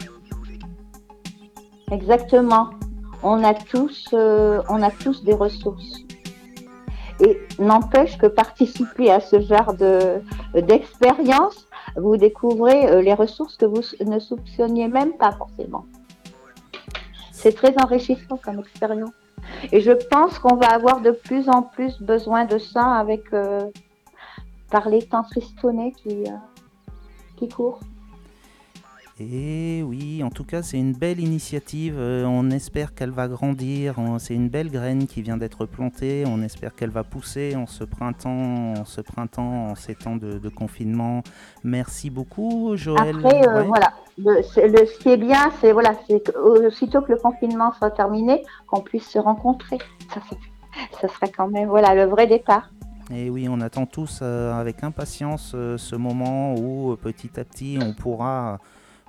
[1.92, 2.70] Exactement.
[3.22, 6.04] On a tous, euh, on a tous des ressources.
[7.20, 9.74] Et n'empêche que participer à ce genre
[10.54, 15.84] d'expérience, vous découvrez euh, les ressources que vous ne soupçonniez même pas forcément.
[17.32, 19.10] C'est très enrichissant comme expérience.
[19.72, 23.70] Et je pense qu'on va avoir de plus en plus besoin de ça avec euh,
[24.70, 26.36] par les temps tristonnés qui, euh,
[27.36, 27.80] qui courent.
[29.22, 31.96] Et oui, en tout cas, c'est une belle initiative.
[31.98, 33.96] Euh, on espère qu'elle va grandir.
[34.18, 36.24] C'est une belle graine qui vient d'être plantée.
[36.26, 40.48] On espère qu'elle va pousser en ce printemps, en ce printemps, en ces temps de,
[40.48, 41.22] confinement.
[41.64, 43.16] Merci beaucoup, Joël.
[43.18, 43.92] Après, euh, voilà.
[44.16, 48.80] Le, ce qui est bien, c'est voilà, c'est aussitôt que le confinement sera terminé, qu'on
[48.80, 49.78] puisse se rencontrer.
[50.14, 50.20] Ça,
[50.98, 52.70] ça serait quand même voilà le vrai départ.
[53.12, 57.92] Et oui, on attend tous euh, avec impatience ce moment où petit à petit on
[57.92, 58.58] pourra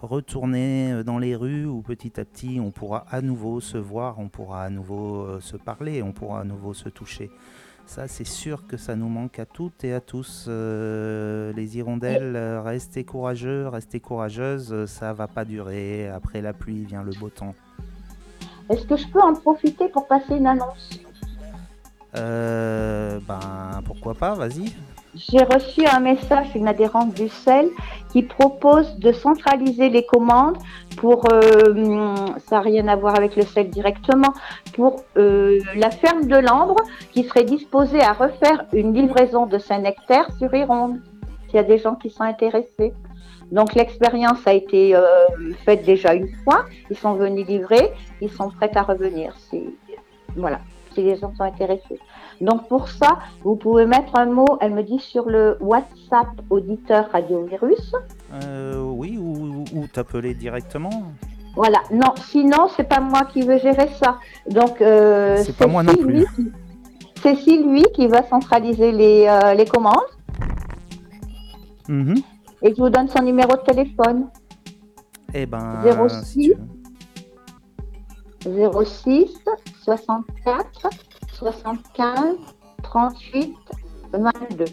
[0.01, 4.19] retourner euh, dans les rues où petit à petit on pourra à nouveau se voir,
[4.19, 7.29] on pourra à nouveau euh, se parler, on pourra à nouveau se toucher.
[7.85, 10.45] Ça, c'est sûr que ça nous manque à toutes et à tous.
[10.47, 16.07] Euh, les hirondelles, restez courageux, restez courageuses, ça va pas durer.
[16.07, 17.55] Après la pluie vient le beau temps.
[18.69, 21.01] Est-ce que je peux en profiter pour passer une annonce?
[22.13, 24.73] Ben, pourquoi pas, vas-y.
[25.13, 27.67] J'ai reçu un message d'une adhérente du CEL
[28.13, 30.57] qui propose de centraliser les commandes
[30.95, 32.15] pour, euh,
[32.47, 34.33] ça n'a rien à voir avec le CEL directement,
[34.73, 36.77] pour euh, la ferme de l'Ambre
[37.11, 41.01] qui serait disposée à refaire une livraison de Saint-Nectaire sur Ironde.
[41.49, 42.93] Il y a des gens qui sont intéressés.
[43.51, 45.03] Donc l'expérience a été euh,
[45.65, 47.91] faite déjà une fois, ils sont venus livrer,
[48.21, 49.35] ils sont prêts à revenir.
[50.37, 50.61] Voilà.
[50.93, 51.99] si les gens sont intéressés.
[52.41, 57.09] Donc pour ça, vous pouvez mettre un mot, elle me dit sur le WhatsApp auditeur
[57.11, 57.93] radiovirus.
[58.33, 61.13] Euh, oui, ou, ou t'appeler directement.
[61.55, 64.17] Voilà, non, sinon c'est pas moi qui veux gérer ça.
[64.49, 66.25] Donc euh, c'est pas moi non plus.
[67.21, 69.95] C'est lui qui va centraliser les, euh, les commandes.
[71.87, 72.15] Mhm.
[72.63, 74.29] Et je vous donne son numéro de téléphone.
[75.33, 76.53] Eh ben, 06
[78.43, 79.43] 06
[79.83, 80.89] 64
[81.41, 82.37] 75
[82.83, 83.55] 38
[84.13, 84.65] 22.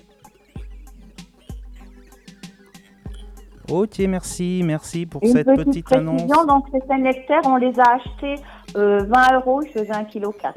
[3.71, 6.47] Ok, merci, merci pour Une cette petite, petite précision, annonce.
[6.47, 8.43] Donc, ces nectaires, on les a achetés
[8.77, 10.53] euh, 20 euros, je faisais 1,4 kg.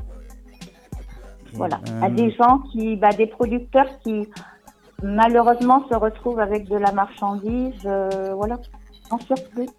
[1.54, 1.80] Voilà.
[1.90, 4.28] Euh, À des gens qui, bah, des producteurs qui,
[5.04, 8.58] malheureusement, se retrouvent avec de la marchandise, euh, voilà,
[9.12, 9.70] en surplus.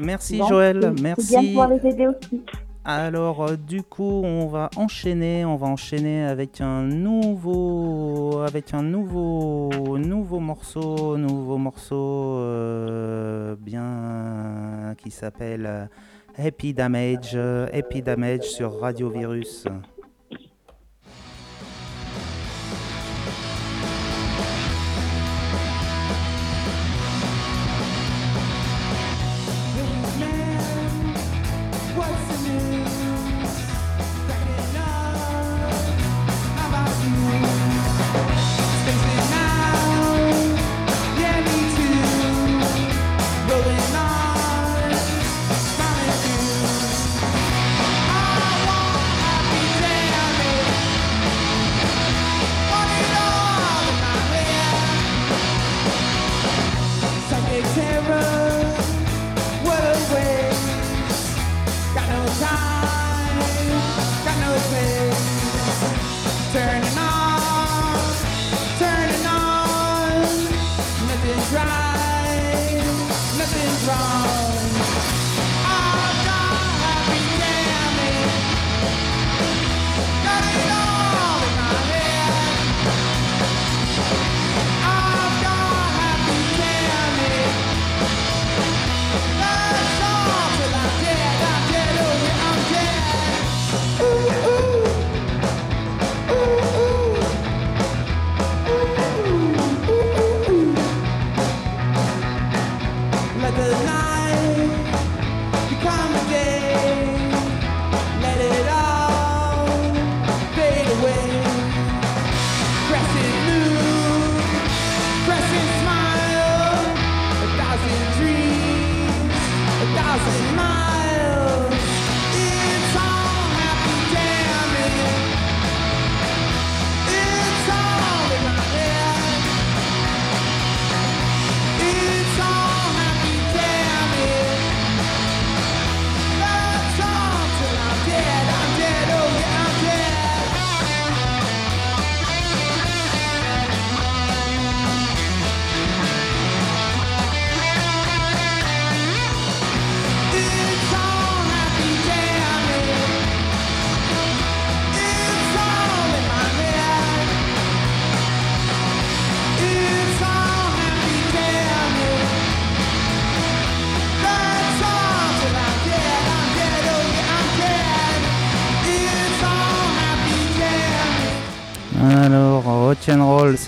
[0.00, 1.48] Merci Donc, Joël, C'est bien merci.
[1.48, 2.44] pouvoir les aider aussi.
[2.84, 8.82] Alors euh, du coup, on va enchaîner, on va enchaîner avec un nouveau, avec un
[8.82, 15.86] nouveau, nouveau morceau, nouveau morceau euh, bien qui s'appelle euh,
[16.36, 17.36] Happy Damage,
[17.72, 19.68] Happy Damage sur Radio Virus.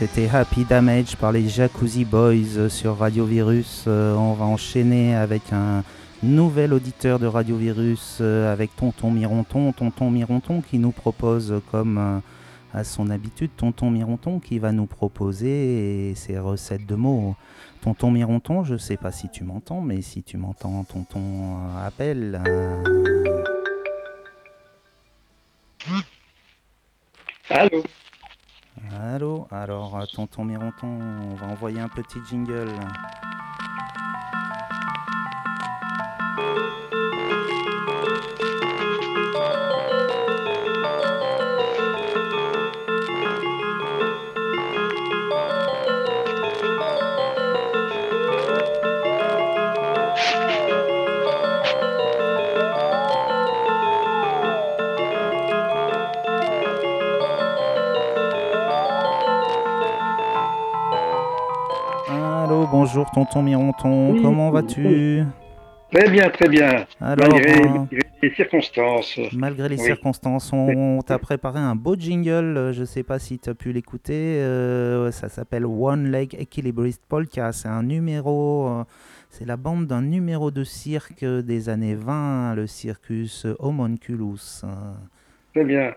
[0.06, 3.84] C'était Happy Damage par les Jacuzzi Boys sur Radio Virus.
[3.86, 5.82] Euh, on va enchaîner avec un
[6.22, 9.72] nouvel auditeur de Radio Virus, euh, avec Tonton Mironton.
[9.72, 12.18] Tonton Mironton qui nous propose, comme euh,
[12.78, 17.34] à son habitude, Tonton Mironton qui va nous proposer ses recettes de mots.
[17.80, 22.42] Tonton Mironton, je sais pas si tu m'entends, mais si tu m'entends, Tonton appelle.
[27.48, 27.82] Allô?
[29.00, 32.72] Allô Alors, euh, tonton Mironton, on va envoyer un petit jingle.
[62.94, 65.24] Bonjour tonton Mironton, Oui, comment vas-tu
[65.92, 66.86] Très bien, très bien.
[67.00, 69.18] Alors, Malgré, euh, malgré les circonstances.
[69.32, 69.82] Malgré les Oui.
[69.86, 72.56] circonstances, on t'a préparé un beau jingle.
[72.56, 74.12] euh, Je ne sais pas si tu as pu l'écouter.
[74.40, 77.50] euh, ça s'appelle One Leg Equilibrist Polka.
[77.50, 78.68] C'est un numéro.
[78.68, 78.84] euh,
[79.28, 84.62] c'est la bande d'un numéro de cirque des années 20, le circus Homunculus.
[84.62, 84.68] euh.
[85.52, 85.94] Très bien.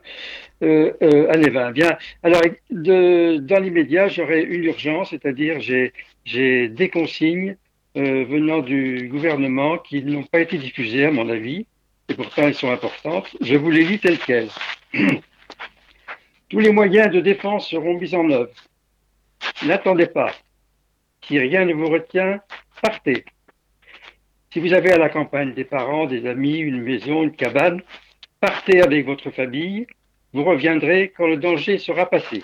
[0.64, 1.98] Euh, euh, allez, va, bien.
[2.24, 5.94] Alors, de, dans l'immédiat, j'aurais une urgence, c'est-à-dire j'ai
[6.28, 7.56] j'ai des consignes
[7.96, 11.66] euh, venant du gouvernement qui n'ont pas été diffusées, à mon avis,
[12.10, 13.36] et pourtant elles sont importantes.
[13.40, 14.50] Je vous les lis telles quelles.
[16.50, 18.52] Tous les moyens de défense seront mis en œuvre.
[19.66, 20.34] N'attendez pas.
[21.26, 22.42] Si rien ne vous retient,
[22.82, 23.24] partez.
[24.52, 27.82] Si vous avez à la campagne des parents, des amis, une maison, une cabane,
[28.40, 29.88] Partez avec votre famille,
[30.32, 32.44] vous reviendrez quand le danger sera passé.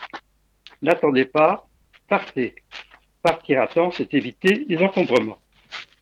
[0.82, 1.68] N'attendez pas,
[2.08, 2.56] partez.
[3.24, 5.40] Partir à temps, c'est éviter les encombrements.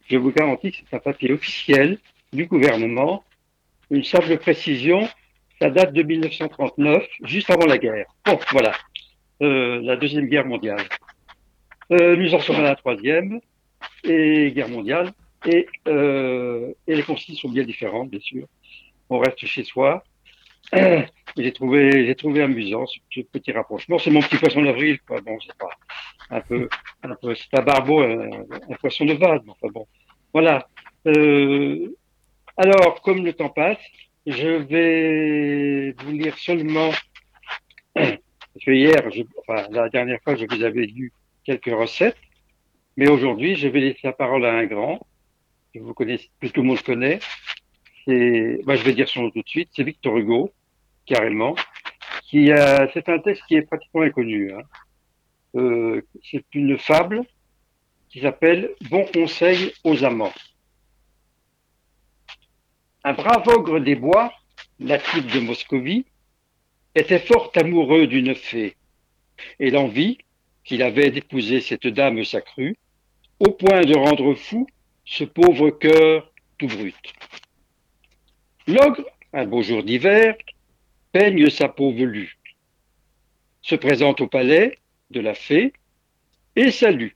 [0.09, 1.97] Je vous garantis que c'est un papier officiel
[2.33, 3.23] du gouvernement.
[3.89, 5.07] Une simple précision,
[5.61, 8.07] ça date de 1939, juste avant la guerre.
[8.25, 8.73] Bon, voilà,
[9.41, 10.85] Euh, la Deuxième Guerre mondiale.
[11.91, 13.39] Euh, nous en sommes à la Troisième
[14.03, 15.11] et Guerre mondiale,
[15.47, 18.47] et, euh, et les consignes sont bien différentes, bien sûr
[19.11, 20.03] on reste chez soi.
[21.37, 23.97] J'ai trouvé, j'ai trouvé amusant ce, petit rapprochement.
[23.99, 25.21] C'est mon petit poisson d'avril, quoi.
[25.21, 25.69] Bon, c'est pas
[26.29, 26.67] un peu,
[27.03, 28.29] un peu, c'est un barbeau, un,
[28.69, 29.41] un poisson de vase.
[29.47, 29.87] Enfin bon,
[30.33, 30.67] voilà.
[31.07, 31.95] Euh,
[32.57, 33.79] alors, comme le temps passe,
[34.25, 36.91] je vais vous lire seulement,
[37.93, 41.11] parce que hier, je, enfin, la dernière fois, je vous avais lu
[41.43, 42.17] quelques recettes,
[42.97, 44.99] mais aujourd'hui, je vais laisser la parole à un grand,
[45.73, 47.19] que vous connaissez, que tout le monde connaît,
[48.05, 50.51] c'est, bah, je vais dire son nom tout de suite, c'est Victor Hugo,
[51.11, 51.55] carrément,
[52.51, 54.53] a, c'est un texte qui est pratiquement inconnu.
[54.53, 54.63] Hein.
[55.55, 57.23] Euh, c'est une fable
[58.09, 60.33] qui s'appelle Bon conseil aux amants.
[63.03, 64.31] Un brave ogre des bois,
[64.79, 66.05] natif de Moscovie,
[66.95, 68.75] était fort amoureux d'une fée,
[69.59, 70.17] et l'envie
[70.63, 72.77] qu'il avait d'épouser cette dame s'accrut,
[73.39, 74.67] au point de rendre fou
[75.03, 77.13] ce pauvre cœur tout brut.
[78.67, 79.03] L'ogre,
[79.33, 80.35] un beau jour d'hiver,
[81.11, 82.37] peigne sa peau velue,
[83.61, 85.73] se présente au palais de la fée
[86.55, 87.13] et salue,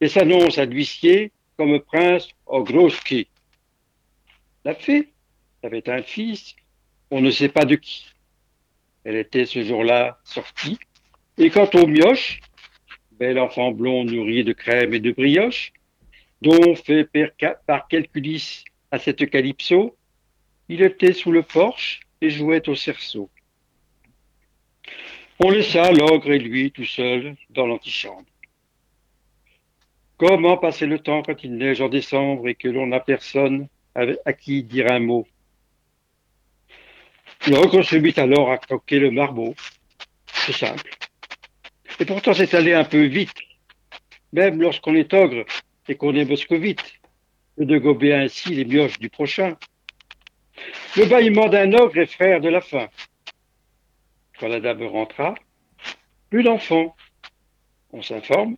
[0.00, 3.28] et s'annonce à l'huissier comme prince Ogroski.
[4.64, 5.08] La fée
[5.62, 6.56] avait un fils,
[7.10, 8.06] on ne sait pas de qui.
[9.04, 10.78] Elle était ce jour-là sortie,
[11.38, 12.40] et quant au mioche,
[13.12, 15.72] bel enfant blond nourri de crème et de brioche,
[16.42, 17.08] dont fait
[17.66, 19.96] par calculis à cette calypso,
[20.68, 23.30] il était sous le porche et jouait au cerceau.
[25.38, 28.26] On laissa l'ogre et lui tout seul dans l'antichambre.
[30.18, 34.32] Comment passer le temps quand il neige en décembre et que l'on n'a personne à
[34.34, 35.26] qui dire un mot?
[37.46, 39.54] L'ogre se mit alors à croquer le marmot.
[40.26, 40.90] C'est simple.
[41.98, 43.40] Et pourtant c'est allé un peu vite,
[44.32, 45.46] même lorsqu'on est ogre
[45.88, 47.00] et qu'on est moscovite,
[47.56, 49.56] de gober ainsi les mioches du prochain.
[50.96, 52.88] Le bâillement d'un ogre est frère de la faim.
[54.38, 55.34] Quand la dame rentra,
[56.30, 56.96] plus d'enfants.
[57.92, 58.56] On s'informe.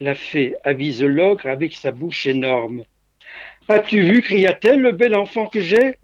[0.00, 2.84] La fée avise l'ogre avec sa bouche énorme.
[3.68, 5.98] As-tu vu, cria-t-elle, le bel enfant que j'ai?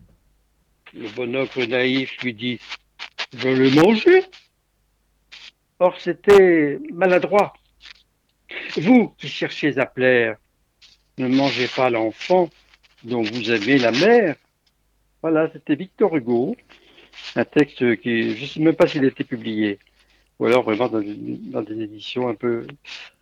[0.94, 2.58] Le bon ogre naïf lui dit
[3.36, 4.24] Je le manger
[5.78, 7.54] Or, c'était maladroit.
[8.76, 10.36] Vous qui cherchez à plaire,
[11.18, 12.50] ne mangez pas l'enfant
[13.04, 14.36] dont vous avez la mère.
[15.22, 16.56] Voilà, c'était Victor Hugo,
[17.36, 19.78] un texte qui, je ne sais même pas s'il a été publié,
[20.38, 22.66] ou alors vraiment dans, une- dans des éditions un peu,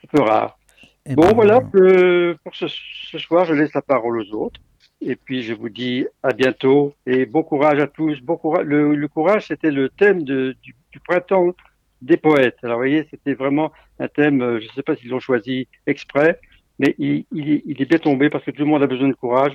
[0.04, 0.58] un peu rares.
[1.06, 4.60] Eh Bon, ben, voilà, euh, pour ce, ce soir, je laisse la parole aux autres.
[5.02, 8.20] Et puis, je vous dis à bientôt et bon courage à tous.
[8.20, 8.66] Bon courage.
[8.66, 11.54] Le, le courage, c'était le thème de, du, du printemps
[12.02, 12.58] des poètes.
[12.62, 15.68] Alors, vous voyez, c'était vraiment un thème, euh, je ne sais pas s'ils l'ont choisi
[15.86, 16.38] exprès,
[16.78, 19.08] mais il, il, est- il est bien tombé parce que tout le monde a besoin
[19.08, 19.54] de courage,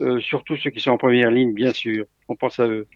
[0.00, 2.06] euh, surtout ceux qui sont en première ligne, bien sûr.
[2.28, 2.86] On pense à eux.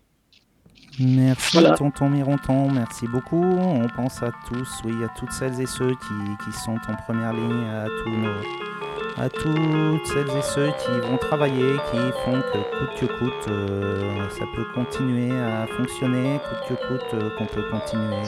[0.99, 1.77] Merci Voilà.
[1.77, 3.45] tonton Mironton, merci beaucoup.
[3.45, 7.35] On pense à tous, oui, à toutes celles et ceux qui, qui sont en première
[7.35, 12.59] ligne, à tous nos, à toutes celles et ceux qui vont travailler, qui font que
[12.79, 17.65] coûte que coûte, euh, ça peut continuer à fonctionner, coûte que coûte, euh, qu'on peut
[17.71, 18.23] continuer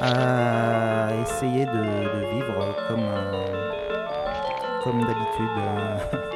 [0.00, 6.32] à essayer de, de vivre comme, euh, comme d'habitude, euh,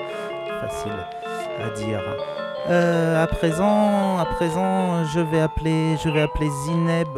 [0.61, 0.93] facile
[1.65, 2.01] à dire.
[2.69, 7.09] Euh, à présent, à présent, je vais appeler, je vais appeler Zineb,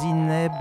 [0.00, 0.52] Zineb,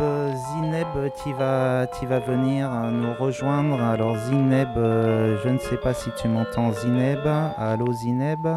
[0.52, 3.82] Zineb, qui va, venir nous rejoindre.
[3.82, 7.26] Alors Zineb, je ne sais pas si tu m'entends, Zineb.
[7.58, 8.48] Allô Zineb?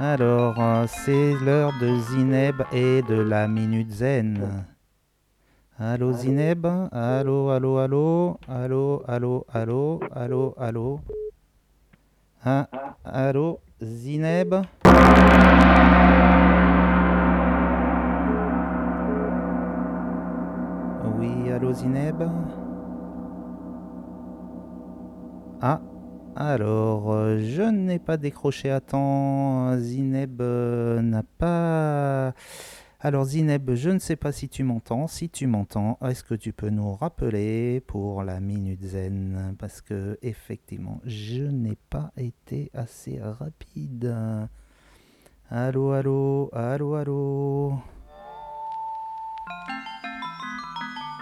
[0.00, 0.56] Alors,
[0.88, 4.64] c'est l'heure de Zineb et de la minute zen.
[5.76, 6.64] Allô Zineb.
[6.92, 11.00] Allô, allô, allô, allô, allô, allô, allô, allô.
[12.44, 12.68] Ah,
[13.02, 14.54] allô, Zineb
[21.18, 22.22] Oui, allô, Zineb
[25.60, 25.80] Ah,
[26.36, 29.76] alors, euh, je n'ai pas décroché à temps.
[29.78, 32.32] Zineb euh, n'a pas...
[33.06, 35.06] Alors Zineb, je ne sais pas si tu m'entends.
[35.08, 39.54] Si tu m'entends, est-ce que tu peux nous rappeler pour la minute zen?
[39.58, 44.10] Parce que effectivement, je n'ai pas été assez rapide.
[45.50, 47.74] Allô, allô, allô, allô.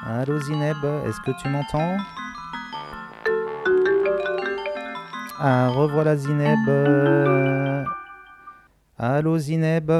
[0.05, 1.97] Allô Zineb, est-ce que tu m'entends?
[5.37, 6.69] Ah, revoilà Zineb.
[8.97, 9.91] Allô Zineb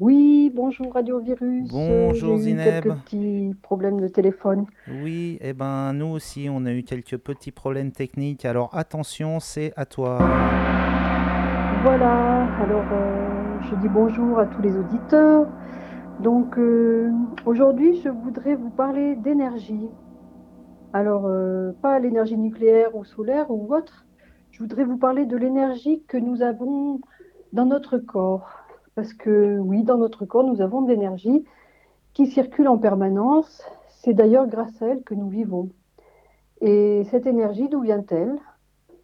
[0.00, 1.68] Oui, bonjour Radio Virus.
[1.74, 2.82] Euh, Bonjour, J'ai eu Zineb.
[2.84, 4.66] quelques petits problèmes de téléphone.
[5.02, 8.44] Oui, eh ben nous aussi on a eu quelques petits problèmes techniques.
[8.44, 10.18] Alors attention, c'est à toi.
[11.82, 15.46] Voilà, alors euh, je dis bonjour à tous les auditeurs.
[16.20, 17.10] Donc euh,
[17.44, 19.88] aujourd'hui, je voudrais vous parler d'énergie.
[20.92, 24.06] Alors, euh, pas l'énergie nucléaire ou solaire ou autre.
[24.52, 27.00] Je voudrais vous parler de l'énergie que nous avons
[27.52, 28.48] dans notre corps.
[28.98, 31.44] Parce que oui, dans notre corps, nous avons de l'énergie
[32.14, 33.62] qui circule en permanence.
[33.86, 35.68] C'est d'ailleurs grâce à elle que nous vivons.
[36.62, 38.34] Et cette énergie, d'où vient-elle?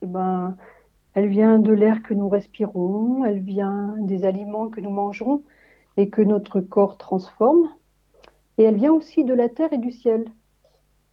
[0.02, 0.56] Eh ben,
[1.12, 5.44] elle vient de l'air que nous respirons, elle vient des aliments que nous mangeons
[5.96, 7.68] et que notre corps transforme.
[8.58, 10.24] Et elle vient aussi de la terre et du ciel.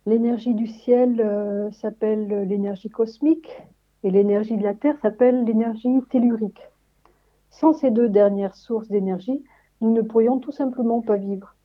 [0.08, 3.62] L'énergie du ciel euh, s'appelle l'énergie cosmique
[4.04, 6.71] et l'énergie de la terre s'appelle l'énergie tellurique.
[7.52, 9.44] Sans ces deux dernières sources d'énergie,
[9.82, 11.56] nous ne pourrions tout simplement pas vivre.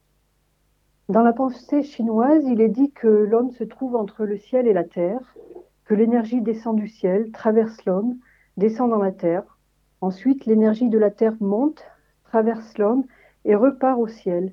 [1.08, 4.72] Dans la pensée chinoise, il est dit que l'homme se trouve entre le ciel et
[4.72, 5.36] la terre,
[5.84, 8.16] que l'énergie descend du ciel, traverse l'homme,
[8.56, 9.58] descend dans la terre.
[10.00, 11.84] Ensuite, l'énergie de la terre monte,
[12.24, 13.04] traverse l'homme
[13.44, 14.52] et repart au ciel.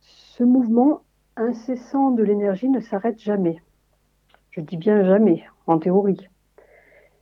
[0.00, 1.02] Ce mouvement
[1.36, 3.62] incessant de l'énergie ne s'arrête jamais.
[4.50, 6.28] Je dis bien jamais, en théorie.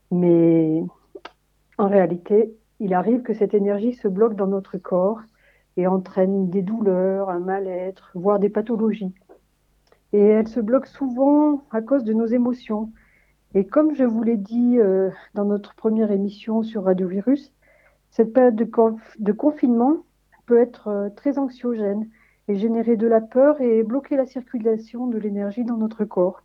[0.09, 0.83] Mais
[1.77, 5.21] en réalité, il arrive que cette énergie se bloque dans notre corps
[5.77, 9.13] et entraîne des douleurs, un mal-être, voire des pathologies.
[10.11, 12.91] Et elle se bloque souvent à cause de nos émotions.
[13.55, 17.53] Et comme je vous l'ai dit euh, dans notre première émission sur Radio Virus,
[18.11, 19.99] cette période de confinement
[20.45, 22.09] peut être euh, très anxiogène
[22.49, 26.43] et générer de la peur et bloquer la circulation de l'énergie dans notre corps.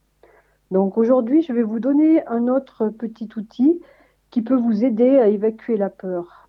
[0.70, 3.80] Donc aujourd'hui, je vais vous donner un autre petit outil
[4.30, 6.48] qui peut vous aider à évacuer la peur.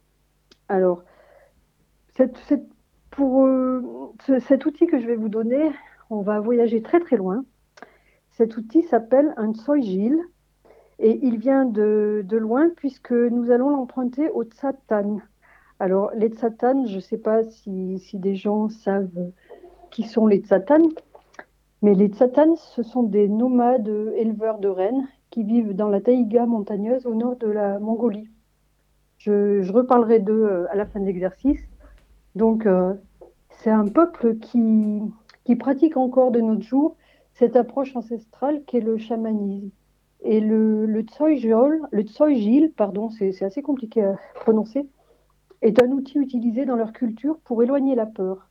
[0.68, 1.04] Alors,
[3.12, 3.82] pour euh,
[4.26, 5.72] ce- cet outil que je vais vous donner,
[6.10, 7.46] on va voyager très très loin.
[8.32, 10.18] Cet outil s'appelle un Tsoyjil
[11.00, 15.20] et il vient de, de loin puisque nous allons l'emprunter au Tsatan.
[15.80, 19.32] Alors, les Tsatan, je ne sais pas si, si des gens savent
[19.92, 20.90] qui sont les Tsatan,
[21.82, 26.46] mais les Tsatan, ce sont des nomades éleveurs de rennes qui vivent dans la taïga
[26.46, 28.30] montagneuse au nord de la Mongolie.
[29.18, 31.60] Je, reparlerai d'eux euh, à la fin de l'exercice.
[32.36, 32.94] Donc, euh,
[33.50, 35.02] c'est un peuple qui,
[35.44, 36.96] qui pratique encore de nos jours
[37.34, 39.70] cette approche ancestrale qu'est le chamanisme.
[40.22, 41.06] Et le, le
[41.92, 44.86] le pardon, c'est assez compliqué à prononcer,
[45.62, 48.49] est un outil utilisé dans leur culture pour éloigner la peur.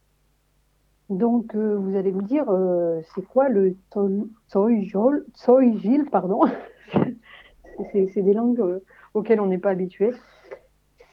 [1.11, 6.41] Donc, euh, vous allez me dire, euh, c'est quoi le Tso- Tsoyjol, Tsoyjil, pardon
[7.93, 8.81] C'est des langues euh,
[9.15, 10.13] auxquelles on n'est pas habitué.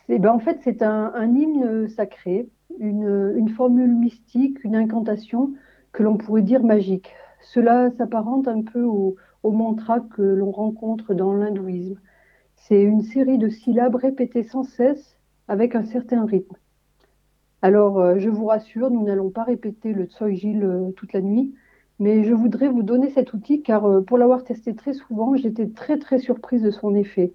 [0.09, 5.53] Eh ben, en fait, c'est un, hymne sacré, une, une formule mystique, une incantation
[5.91, 7.13] que l'on pourrait dire magique.
[7.41, 11.99] Cela s'apparente un peu au, au mantra que l'on rencontre dans l'hindouisme.
[12.57, 15.17] C'est une série de syllabes répétées sans cesse
[15.47, 16.55] avec un certain rythme.
[17.65, 21.55] Alors, euh, je vous rassure, nous n'allons pas répéter le Tsoyjil euh, toute la nuit,
[21.97, 25.69] mais je voudrais vous donner cet outil car euh, pour l'avoir testé très souvent, j'étais
[25.69, 27.33] très très surprise de son effet.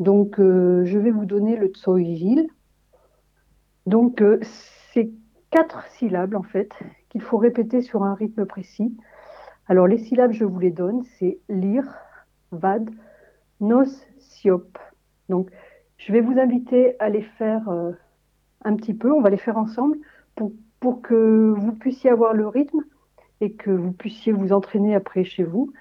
[0.00, 2.46] Donc, je vais vous donner le Tsoyjil.
[3.86, 4.22] Donc,
[4.92, 5.10] c'est
[5.50, 6.70] quatre syllabes en fait
[7.08, 8.94] qu'il faut répéter sur un rythme précis.
[9.66, 11.86] Alors, les syllabes, je vous les donne, c'est lire,
[12.52, 12.84] vad,
[13.60, 13.86] nos,
[14.18, 14.76] siop.
[15.30, 15.50] Donc,
[15.96, 17.70] je vais vous inviter à les faire
[18.64, 19.98] un petit peu, on va les faire ensemble
[20.80, 22.80] pour, que vous puissiez avoir le rythme
[23.40, 25.72] et que vous puissiez vous entraîner après chez vous.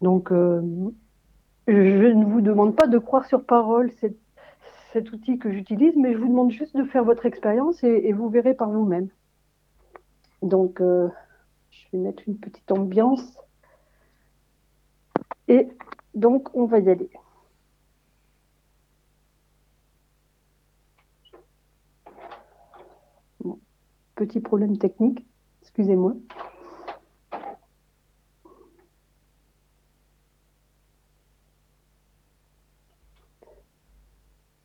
[0.00, 0.60] Donc, euh,
[1.66, 6.18] je ne vous demande pas de croire sur parole cet, outil que j'utilise, mais je
[6.18, 9.08] vous demande juste de faire votre expérience et, et vous verrez par vous-même.
[10.42, 11.08] Donc, euh,
[11.70, 13.38] je vais mettre une petite ambiance.
[15.48, 15.68] Et
[16.14, 17.10] donc, on va y aller.
[23.40, 23.58] Bon,
[24.18, 25.24] Petit problème technique,
[25.62, 26.16] excusez-moi.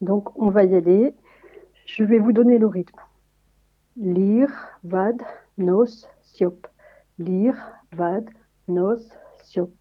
[0.01, 1.13] Donc, on va y aller.
[1.85, 2.99] Je vais vous donner le rythme.
[3.95, 4.49] Lire,
[4.83, 5.21] vad,
[5.59, 6.65] nos, siop.
[7.19, 7.53] Lire,
[7.91, 8.27] vad,
[8.67, 9.07] nos,
[9.43, 9.71] siop.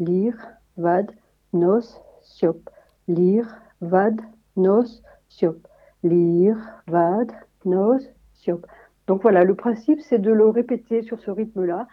[0.00, 1.12] Lire, vad,
[1.52, 2.68] nos, siop.
[3.06, 3.46] Lire,
[3.80, 4.20] vad,
[4.56, 5.68] nos, siop.
[6.02, 6.56] Lire,
[6.88, 7.30] vad,
[7.64, 8.02] nos,
[8.34, 8.66] siop.
[9.10, 11.88] Donc voilà, le principe, c'est de le répéter sur ce rythme-là.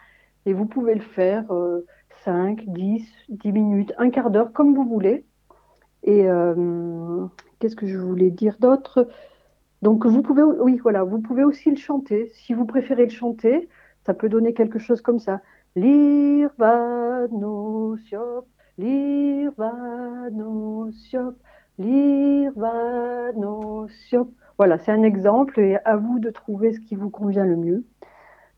[0.46, 1.84] Et vous pouvez le faire euh,
[2.24, 5.24] 5, 10, 10 minutes, un quart d'heure, comme vous voulez.
[6.04, 7.26] Et euh,
[7.58, 9.08] qu'est-ce que je voulais dire d'autre?
[9.82, 12.30] Donc vous pouvez, oui, voilà, vous pouvez aussi le chanter.
[12.34, 13.68] Si vous préférez le chanter,
[14.06, 15.40] ça peut donner quelque chose comme ça.
[15.74, 17.96] Lire va no
[24.58, 27.84] Voilà, c'est un exemple et à vous de trouver ce qui vous convient le mieux.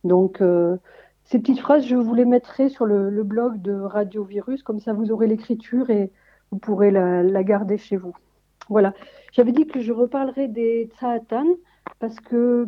[0.03, 0.79] Donc euh,
[1.25, 4.95] ces petites phrases, je vous les mettrai sur le, blog de Radio Virus, comme ça
[4.95, 6.11] vous aurez l'écriture et
[6.51, 8.15] vous pourrez la, garder chez vous.
[8.71, 8.95] Voilà.
[9.33, 11.47] J'avais dit que je reparlerai des Tsaatan
[11.99, 12.67] parce que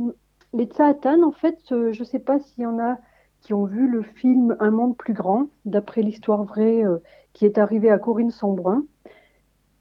[0.52, 2.98] les Tsaatan, en fait, euh, je ne sais pas s'il y en a
[3.40, 6.98] qui ont vu le film Un monde plus grand, d'après l'histoire vraie euh,
[7.32, 8.84] qui est arrivée à Corinne Sombrun.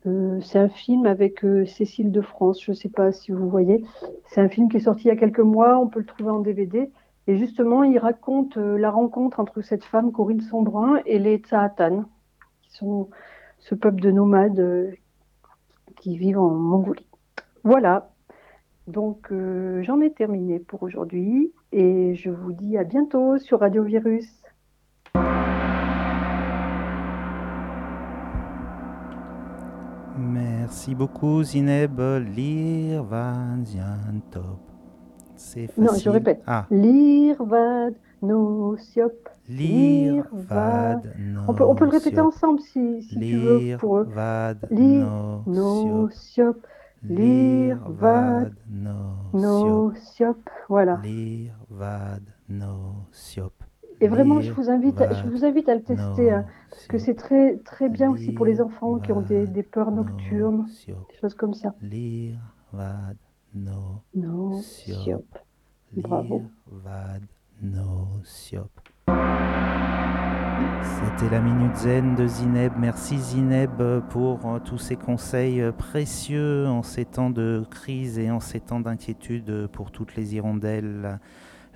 [0.07, 3.49] Euh, c'est un film avec euh, Cécile de France, je ne sais pas si vous
[3.49, 3.83] voyez.
[4.25, 6.31] C'est un film qui est sorti il y a quelques mois, on peut le trouver
[6.31, 6.91] en DVD.
[7.27, 12.05] Et justement, il raconte euh, la rencontre entre cette femme, Corinne Sombrun, et les Tsaatan,
[12.63, 13.09] qui sont
[13.59, 14.95] ce peuple de nomades
[15.97, 17.07] qui vivent en Mongolie.
[17.63, 18.09] Voilà.
[18.87, 24.40] Donc, j'en ai terminé pour aujourd'hui et je vous dis à bientôt sur Radio Virus.
[30.61, 31.99] Merci beaucoup Zineb.
[32.35, 34.59] Lire van zien top.
[35.35, 35.83] C'est facile.
[35.83, 36.43] Non, je répète.
[36.45, 39.11] Ah, Lire vad no siop.
[39.49, 41.01] lire Lire vad.
[41.01, 44.07] vad no On peut, on peut le répéter ensemble si, si tu veux pour eux.
[44.13, 46.55] vad Lire no No siop.
[46.55, 46.67] siop.
[47.01, 50.37] Lire Lire vad vad no no siop.
[50.37, 50.49] siop.
[50.69, 50.99] Voilà.
[51.01, 53.60] Lire vad no siop.
[54.01, 56.87] Et vraiment, je vous invite, à, je vad vous invite à le tester, hein, parce
[56.87, 60.03] que c'est très, très bien aussi pour les enfants qui ont des, des peurs no
[60.03, 61.75] nocturnes, des choses comme ça.
[64.15, 65.25] No siop.
[65.95, 66.41] Bravo.
[70.93, 72.73] C'était la Minute Zen de Zineb.
[72.79, 78.31] Merci Zineb pour euh, tous ces conseils euh, précieux en ces temps de crise et
[78.31, 81.19] en ces temps d'inquiétude pour toutes les hirondelles.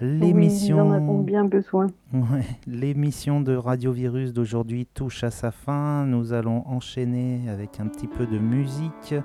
[0.01, 1.87] Oui, L'émission bien besoin.
[2.13, 6.05] Ouais, l'émission de Radio Virus d'aujourd'hui touche à sa fin.
[6.05, 9.15] Nous allons enchaîner avec un petit peu de musique.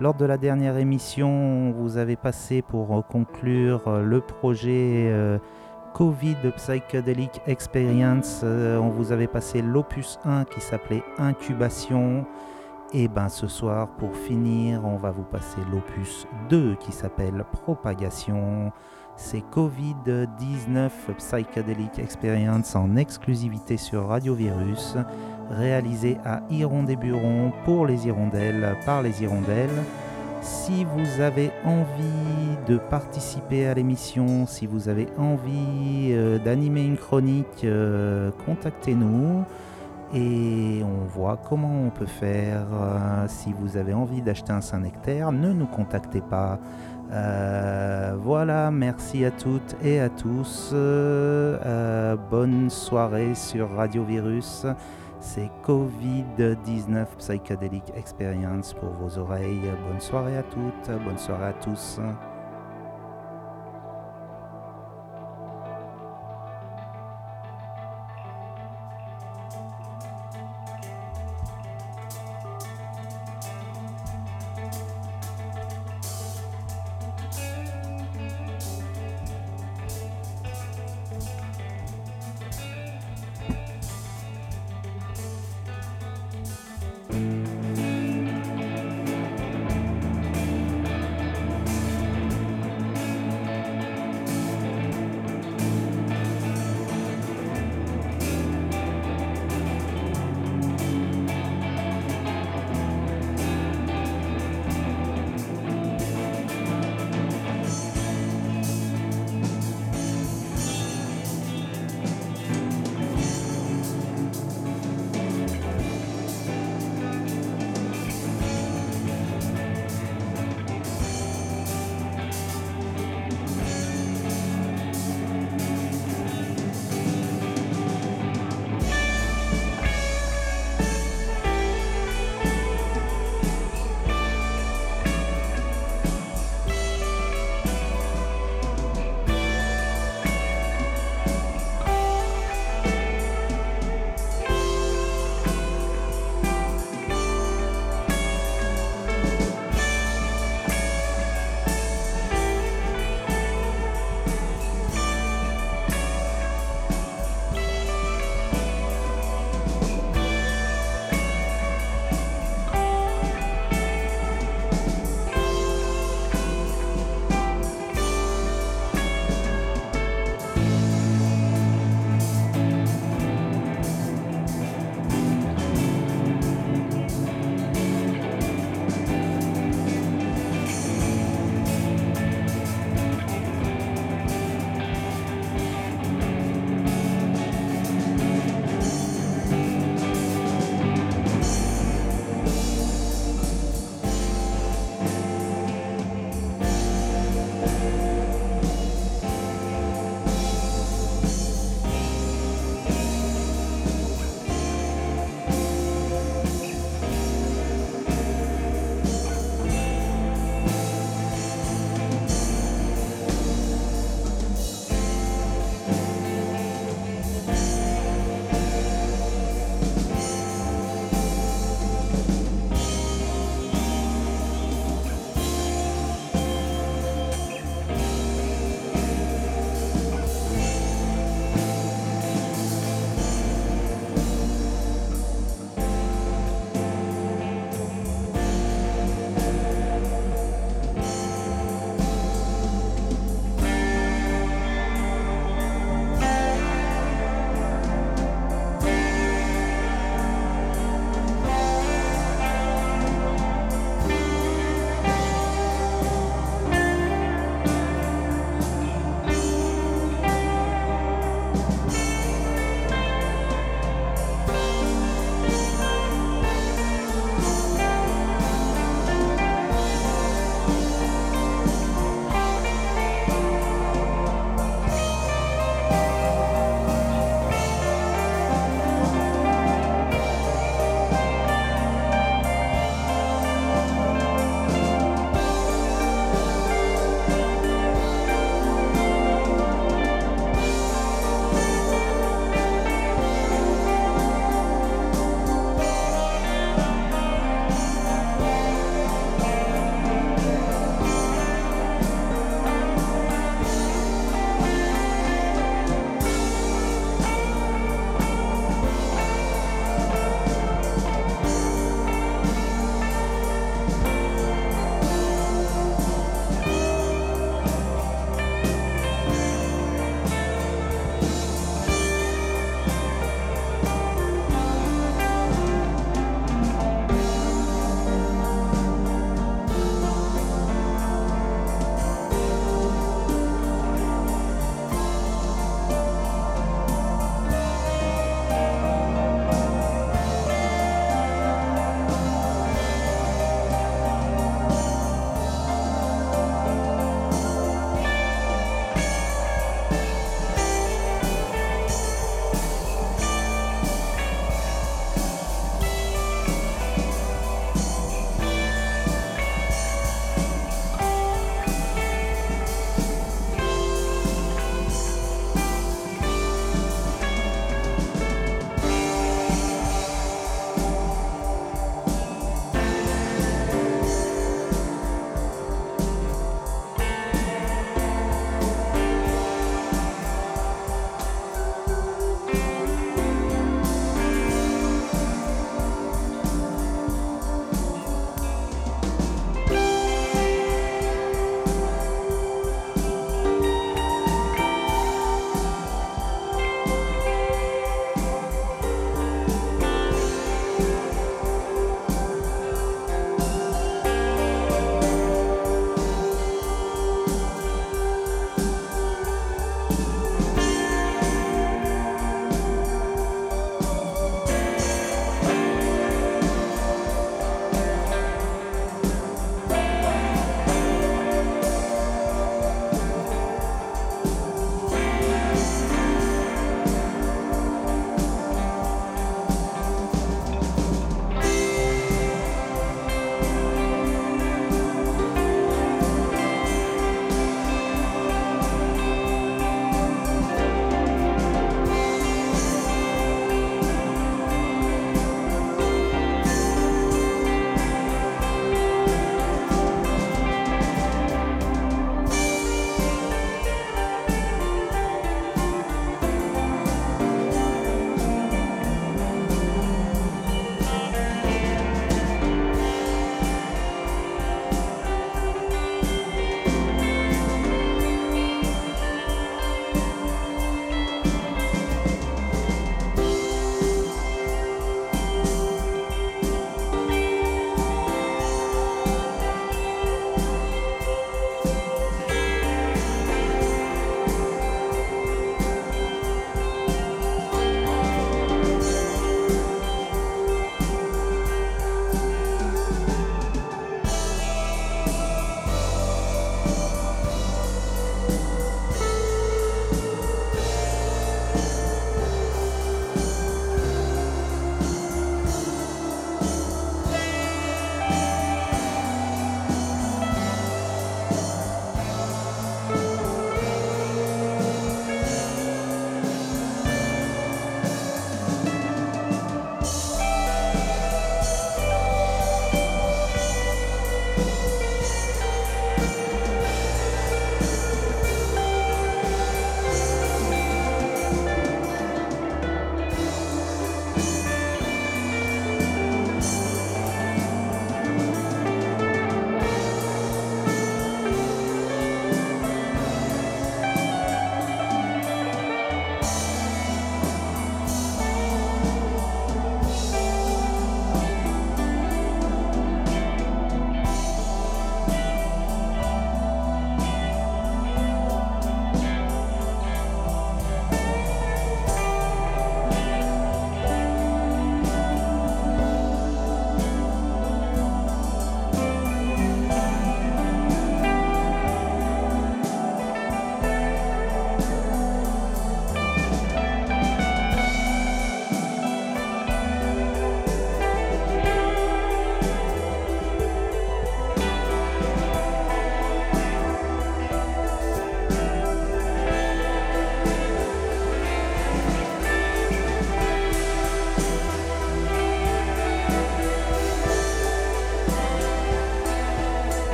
[0.00, 5.38] Lors de la dernière émission, on vous avait passé pour conclure euh, le projet euh,
[5.92, 8.40] Covid Psychedelic Experience.
[8.44, 12.24] Euh, on vous avait passé l'opus 1 qui s'appelait Incubation.
[12.94, 18.72] Et ben ce soir, pour finir, on va vous passer l'opus 2 qui s'appelle Propagation.
[19.16, 24.96] C'est Covid-19 Psychedelic Experience en exclusivité sur Radio Virus,
[25.50, 29.84] réalisé à Hirondé-Buron pour les hirondelles, par les hirondelles.
[30.42, 36.98] Si vous avez envie de participer à l'émission, si vous avez envie euh, d'animer une
[36.98, 39.44] chronique, euh, contactez-nous
[40.12, 42.66] et on voit comment on peut faire.
[42.72, 46.58] Euh, si vous avez envie d'acheter un Saint-Nectaire, ne nous contactez pas.
[47.12, 50.70] Euh, voilà, merci à toutes et à tous.
[50.72, 54.66] Euh, bonne soirée sur Radio Virus.
[55.20, 59.70] C'est Covid-19 Psychedelic Experience pour vos oreilles.
[59.88, 62.00] Bonne soirée à toutes, bonne soirée à tous.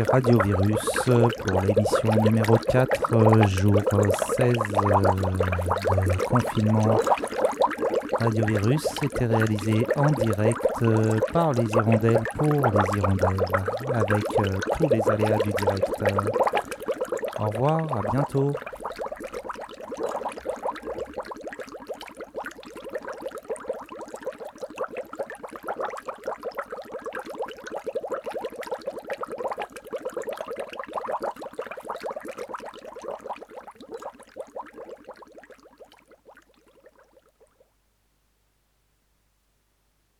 [0.00, 3.74] C'était Radio Virus pour l'émission numéro 4, euh, jour
[4.36, 5.00] 16 euh,
[6.06, 6.96] de confinement.
[8.18, 13.46] Radio Virus était réalisé en direct euh, par les hirondelles pour les hirondelles,
[13.92, 15.90] avec euh, tous les aléas du direct.
[17.38, 18.52] Au revoir, à bientôt.